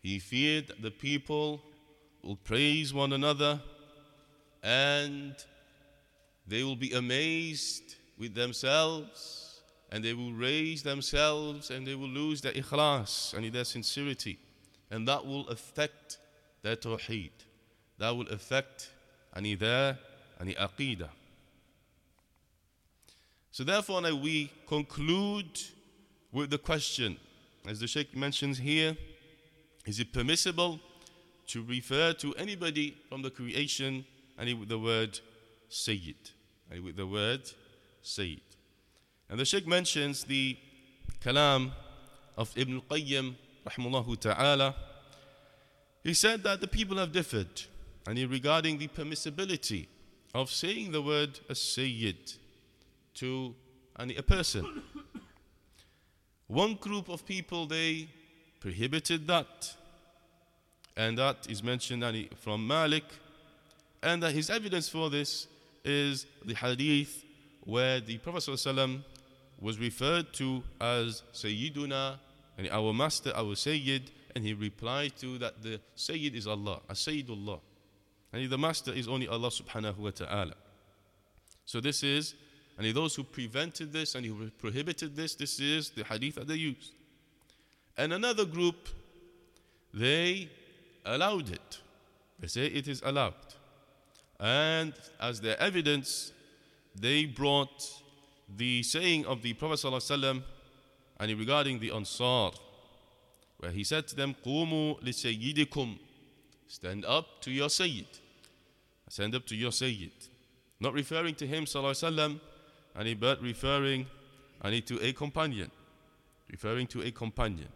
He 0.00 0.18
feared 0.18 0.68
that 0.68 0.82
the 0.82 0.90
people 0.90 1.62
will 2.22 2.36
praise 2.36 2.92
one 2.92 3.12
another 3.12 3.60
and 4.62 5.34
they 6.46 6.62
will 6.62 6.76
be 6.76 6.92
amazed 6.92 7.96
with 8.18 8.34
themselves 8.34 9.60
and 9.90 10.04
they 10.04 10.12
will 10.14 10.32
raise 10.32 10.82
themselves 10.82 11.70
and 11.70 11.86
they 11.86 11.94
will 11.94 12.08
lose 12.08 12.40
their 12.40 12.52
ikhlas 12.52 13.34
and 13.34 13.52
their 13.52 13.64
sincerity 13.64 14.38
and 14.90 15.06
that 15.06 15.24
will 15.24 15.46
affect 15.48 16.18
their 16.62 16.76
tawheed. 16.76 17.30
That 17.98 18.10
will 18.10 18.28
affect 18.28 18.90
any 19.36 19.54
their 19.54 19.98
any 20.40 20.54
aqidah. 20.54 21.10
So 23.50 23.64
therefore 23.64 24.00
now 24.02 24.14
we 24.14 24.52
conclude 24.66 25.60
with 26.32 26.50
the 26.50 26.58
question 26.58 27.16
as 27.66 27.80
the 27.80 27.86
sheikh 27.86 28.16
mentions 28.16 28.58
here 28.58 28.96
is 29.86 29.98
it 30.00 30.12
permissible 30.12 30.80
to 31.48 31.64
refer 31.64 32.12
to 32.12 32.34
anybody 32.34 32.96
from 33.08 33.22
the 33.22 33.30
creation 33.30 34.04
and 34.38 34.58
with 34.58 34.68
the 34.68 34.78
word 34.78 35.18
Sayyid. 35.68 36.30
And 36.70 36.84
with 36.84 36.96
the 36.96 37.06
word 37.06 37.42
Sayyid. 38.02 38.40
And 39.28 39.38
the 39.38 39.44
Sheikh 39.44 39.66
mentions 39.66 40.24
the 40.24 40.56
kalam 41.20 41.72
of 42.36 42.52
Ibn 42.56 42.76
al-Qayyim 42.76 43.34
rahimahullah 43.66 44.20
ta'ala. 44.20 44.74
He 46.04 46.14
said 46.14 46.42
that 46.44 46.60
the 46.60 46.68
people 46.68 46.96
have 46.96 47.12
differed 47.12 47.62
and 48.06 48.18
regarding 48.30 48.78
the 48.78 48.88
permissibility 48.88 49.86
of 50.34 50.50
saying 50.50 50.92
the 50.92 51.02
word 51.02 51.38
Sayyid 51.52 52.32
to 53.14 53.54
a 53.96 54.22
person. 54.22 54.82
One 56.46 56.74
group 56.74 57.08
of 57.08 57.26
people 57.26 57.66
they 57.66 58.08
prohibited 58.60 59.26
that 59.26 59.74
and 60.96 61.18
that 61.18 61.46
is 61.50 61.62
mentioned 61.62 62.28
from 62.36 62.66
Malik 62.66 63.04
and 64.02 64.22
uh, 64.22 64.28
his 64.28 64.50
evidence 64.50 64.88
for 64.88 65.10
this 65.10 65.46
is 65.84 66.26
the 66.44 66.54
hadith 66.54 67.24
where 67.64 68.00
the 68.00 68.18
Prophet 68.18 68.38
ﷺ 68.38 69.02
was 69.60 69.78
referred 69.78 70.32
to 70.34 70.62
as 70.80 71.22
Sayyiduna, 71.32 72.18
and 72.56 72.68
our 72.70 72.92
master, 72.92 73.32
our 73.34 73.54
Sayyid, 73.54 74.10
and 74.34 74.44
he 74.44 74.54
replied 74.54 75.16
to 75.18 75.38
that 75.38 75.62
the 75.62 75.80
Sayyid 75.96 76.34
is 76.34 76.46
Allah, 76.46 76.80
as 76.88 76.98
Sayyidullah. 76.98 77.60
And 78.32 78.48
the 78.48 78.58
master 78.58 78.92
is 78.92 79.08
only 79.08 79.26
Allah 79.26 79.48
subhanahu 79.48 79.98
wa 79.98 80.10
ta'ala. 80.10 80.54
So 81.64 81.80
this 81.80 82.02
is, 82.02 82.34
and 82.78 82.94
those 82.94 83.14
who 83.14 83.24
prevented 83.24 83.92
this 83.92 84.14
and 84.14 84.24
who 84.24 84.50
prohibited 84.50 85.16
this, 85.16 85.34
this 85.34 85.60
is 85.60 85.90
the 85.90 86.04
hadith 86.04 86.36
that 86.36 86.46
they 86.46 86.54
used. 86.54 86.92
And 87.96 88.12
another 88.12 88.44
group, 88.44 88.88
they 89.92 90.48
allowed 91.04 91.50
it. 91.50 91.80
They 92.38 92.46
say 92.46 92.66
it 92.66 92.86
is 92.86 93.02
allowed. 93.04 93.34
And 94.39 94.93
as 95.19 95.41
their 95.41 95.59
evidence, 95.59 96.31
they 96.95 97.25
brought 97.25 97.83
the 98.55 98.83
saying 98.83 99.25
of 99.25 99.41
the 99.41 99.53
Prophet 99.53 99.79
ﷺ 99.79 100.43
and 101.19 101.39
regarding 101.39 101.79
the 101.79 101.91
Ansar, 101.91 102.51
where 103.59 103.71
he 103.71 103.83
said 103.83 104.07
to 104.09 104.15
them, 104.15 104.35
Qumu 104.45 105.01
li 105.01 105.97
Stand 106.67 107.05
up 107.05 107.41
to 107.41 107.51
your 107.51 107.69
Sayyid. 107.69 108.07
Stand 109.07 109.35
up 109.35 109.45
to 109.45 109.55
your 109.55 109.71
Sayyid. 109.71 110.11
Not 110.79 110.93
referring 110.93 111.35
to 111.35 111.47
him, 111.47 111.65
وسلم, 111.65 112.39
and 112.95 113.19
but 113.19 113.41
referring 113.41 114.07
and 114.61 114.85
to 114.87 114.99
a 115.01 115.13
companion. 115.13 115.71
Referring 116.51 116.87
to 116.87 117.01
a 117.03 117.11
companion. 117.11 117.69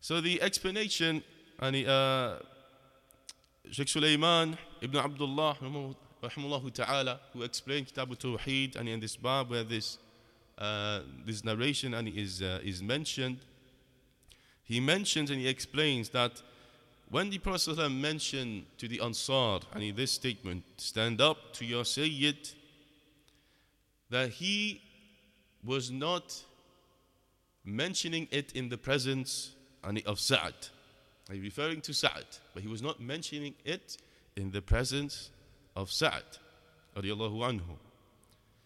So 0.00 0.20
the 0.20 0.42
explanation, 0.42 1.22
and 1.60 1.86
uh, 1.86 2.36
Sheikh 3.71 3.87
Sulaiman 3.87 4.57
ibn 4.81 4.97
Abdullah 4.99 5.55
rahimahullah 6.23 6.73
ta'ala 6.73 7.19
who 7.33 7.43
explained 7.43 7.85
Kitab 7.85 8.09
al-Tawheed 8.09 8.75
and 8.75 8.89
in 8.89 8.99
this 8.99 9.15
bab 9.15 9.51
where 9.51 9.63
this 9.63 9.99
uh, 10.57 11.01
this 11.23 11.43
narration 11.43 11.93
and 11.93 12.07
is 12.07 12.41
uh, 12.41 12.59
is 12.63 12.81
mentioned 12.81 13.37
he 14.63 14.79
mentions 14.79 15.29
and 15.29 15.39
he 15.39 15.47
explains 15.47 16.09
that 16.09 16.41
when 17.09 17.29
the 17.29 17.37
Prophet 17.37 17.89
mentioned 17.89 18.65
to 18.79 18.87
the 18.87 18.99
Ansar 19.01 19.59
and 19.73 19.83
in 19.83 19.95
this 19.95 20.11
statement 20.11 20.63
stand 20.77 21.21
up 21.21 21.53
to 21.53 21.65
your 21.65 21.85
Sayyid 21.85 22.49
that 24.09 24.29
he 24.29 24.81
was 25.63 25.91
not 25.91 26.41
mentioning 27.63 28.27
it 28.31 28.51
in 28.53 28.69
the 28.69 28.77
presence 28.79 29.51
of 30.07 30.19
Sa'd 30.19 30.55
He's 31.31 31.41
referring 31.41 31.81
to 31.81 31.93
Sa'd, 31.93 32.25
but 32.53 32.63
he 32.63 32.69
was 32.69 32.81
not 32.81 32.99
mentioning 32.99 33.53
it 33.63 33.97
in 34.35 34.51
the 34.51 34.61
presence 34.61 35.29
of 35.75 35.91
Sa'd. 35.91 36.23
Anhu. 36.95 37.61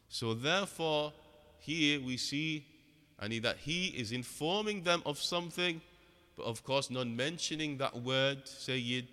So 0.07 0.33
therefore, 0.33 1.13
here 1.59 1.99
we 2.01 2.17
see 2.17 2.65
and 3.19 3.33
that 3.43 3.57
he 3.57 3.87
is 3.87 4.11
informing 4.11 4.83
them 4.83 5.01
of 5.05 5.17
something, 5.17 5.81
but 6.35 6.43
of 6.43 6.63
course 6.63 6.89
not 6.89 7.07
mentioning 7.07 7.77
that 7.77 7.95
word, 7.95 8.47
Sayyid, 8.47 9.07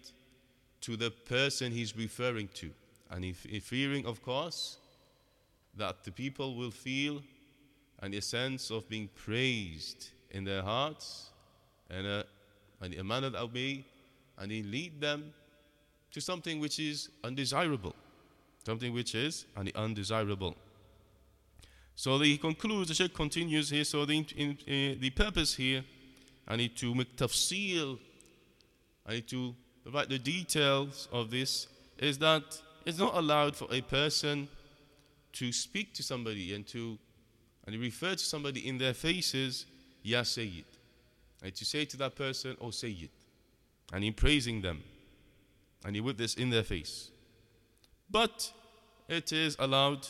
to 0.80 0.96
the 0.96 1.10
person 1.10 1.70
he's 1.72 1.96
referring 1.96 2.48
to. 2.54 2.70
And 3.10 3.24
if, 3.24 3.46
fearing, 3.64 4.06
of 4.06 4.22
course, 4.22 4.78
that 5.76 6.04
the 6.04 6.10
people 6.10 6.54
will 6.54 6.70
feel 6.70 7.22
and 8.00 8.14
a 8.14 8.20
sense 8.20 8.70
of 8.70 8.88
being 8.88 9.08
praised 9.14 10.08
in 10.30 10.44
their 10.44 10.62
hearts 10.62 11.30
and 11.90 12.06
a 12.06 12.24
and 12.80 12.94
a 12.94 13.04
manner 13.04 13.30
that 13.30 13.52
way, 13.52 13.84
and 14.38 14.50
he 14.50 14.62
lead 14.62 15.00
them 15.00 15.32
to 16.12 16.20
something 16.20 16.60
which 16.60 16.78
is 16.78 17.10
undesirable. 17.22 17.94
Something 18.64 18.92
which 18.92 19.14
is 19.14 19.46
undesirable. 19.74 20.54
So 21.94 22.18
he 22.18 22.38
concludes, 22.38 22.88
the 22.88 22.94
Sheikh 22.94 23.14
continues 23.14 23.70
here. 23.70 23.84
So 23.84 24.04
the, 24.04 24.24
in, 24.36 24.50
uh, 24.52 25.00
the 25.00 25.10
purpose 25.10 25.54
here, 25.54 25.84
I 26.48 26.56
need 26.56 26.76
to 26.78 26.94
make 26.94 27.16
tafsil, 27.16 27.98
I 29.06 29.14
need 29.14 29.28
to 29.28 29.54
provide 29.82 30.08
the 30.08 30.18
details 30.18 31.08
of 31.12 31.30
this, 31.30 31.66
is 31.98 32.18
that 32.18 32.42
it's 32.86 32.98
not 32.98 33.14
allowed 33.16 33.54
for 33.54 33.68
a 33.70 33.80
person 33.82 34.48
to 35.34 35.52
speak 35.52 35.94
to 35.94 36.02
somebody 36.02 36.54
and 36.54 36.66
to 36.68 36.98
and 37.66 37.76
refer 37.78 38.12
to 38.12 38.18
somebody 38.18 38.66
in 38.66 38.78
their 38.78 38.94
faces, 38.94 39.66
Ya 40.02 40.22
Sayyid. 40.22 40.64
And 41.42 41.54
to 41.54 41.64
say 41.64 41.84
to 41.86 41.96
that 41.98 42.16
person, 42.16 42.56
Oh 42.60 42.70
Sayyid, 42.70 43.10
and 43.92 44.04
in 44.04 44.12
praising 44.12 44.60
them, 44.60 44.82
and 45.84 45.94
he 45.94 46.00
with 46.00 46.18
this 46.18 46.34
in 46.34 46.50
their 46.50 46.62
face. 46.62 47.10
But 48.10 48.52
it 49.08 49.32
is 49.32 49.56
allowed 49.58 50.06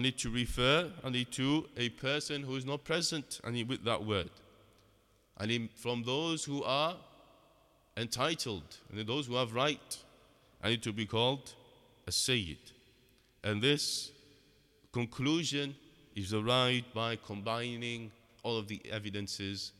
need 0.00 0.18
to 0.18 0.30
refer 0.30 0.90
need 1.10 1.30
to 1.32 1.68
a 1.76 1.90
person 1.90 2.42
who 2.42 2.56
is 2.56 2.64
not 2.64 2.84
present 2.84 3.40
need 3.50 3.68
with 3.68 3.84
that 3.84 4.04
word 4.04 4.30
And 5.38 5.68
from 5.76 6.02
those 6.04 6.44
who 6.44 6.62
are 6.62 6.96
entitled 7.96 8.78
and 8.90 9.06
those 9.06 9.26
who 9.26 9.34
have 9.34 9.52
right 9.52 9.98
need 10.64 10.82
to 10.82 10.92
be 10.92 11.04
called 11.04 11.52
a 12.06 12.12
Sayyid 12.12 12.58
and 13.44 13.60
this 13.60 14.12
conclusion 14.92 15.74
is 16.14 16.32
arrived 16.32 16.92
by 16.94 17.16
combining 17.16 18.10
all 18.42 18.56
of 18.56 18.68
the 18.68 18.80
evidences 18.90 19.72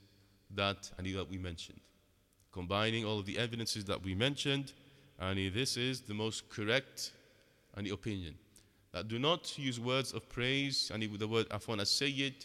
that 0.56 0.90
and 0.98 1.06
that 1.14 1.28
we 1.28 1.38
mentioned. 1.38 1.80
Combining 2.52 3.04
all 3.04 3.18
of 3.18 3.26
the 3.26 3.38
evidences 3.38 3.84
that 3.86 4.02
we 4.02 4.14
mentioned 4.14 4.72
and 5.18 5.38
this 5.54 5.76
is 5.76 6.00
the 6.00 6.14
most 6.14 6.48
correct 6.48 7.12
the 7.76 7.90
opinion. 7.90 8.34
That 8.92 9.08
do 9.08 9.18
not 9.18 9.58
use 9.58 9.80
words 9.80 10.12
of 10.12 10.28
praise 10.28 10.90
and 10.92 11.02
with 11.10 11.20
the 11.20 11.28
word 11.28 11.48
afwan 11.48 11.80
as 11.80 11.90
sayyid 11.90 12.44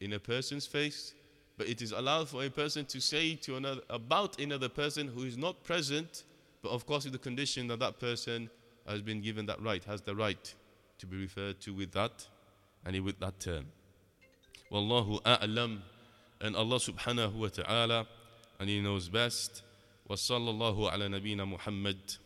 in 0.00 0.14
a 0.14 0.18
person's 0.18 0.66
face 0.66 1.14
but 1.56 1.68
it 1.68 1.82
is 1.82 1.92
allowed 1.92 2.28
for 2.28 2.44
a 2.44 2.50
person 2.50 2.84
to 2.86 3.00
say 3.00 3.34
to 3.36 3.56
another 3.56 3.82
about 3.90 4.40
another 4.40 4.68
person 4.68 5.06
who 5.06 5.24
is 5.24 5.36
not 5.36 5.62
present 5.62 6.24
but 6.62 6.70
of 6.70 6.86
course 6.86 7.04
with 7.04 7.12
the 7.12 7.18
condition 7.18 7.68
that 7.68 7.78
that 7.78 8.00
person 8.00 8.48
has 8.86 9.02
been 9.02 9.20
given 9.20 9.46
that 9.46 9.60
right 9.62 9.84
has 9.84 10.00
the 10.00 10.14
right 10.14 10.54
to 10.98 11.06
be 11.06 11.16
referred 11.16 11.60
to 11.60 11.74
with 11.74 11.92
that 11.92 12.26
and 12.86 13.04
with 13.04 13.18
that 13.20 13.38
term. 13.40 13.66
Wallahu 14.70 15.22
a'lam 15.22 15.80
and 16.43 16.55
Allah 16.55 16.77
subhanahu 16.79 17.33
wa 17.33 17.47
ta'ala 17.49 18.07
and 18.59 18.69
he 18.69 18.81
knows 18.81 19.09
best 19.09 19.63
وصلى 20.09 20.49
الله 20.49 20.89
على 20.91 21.07
نبينا 21.07 21.45
محمد 21.45 22.17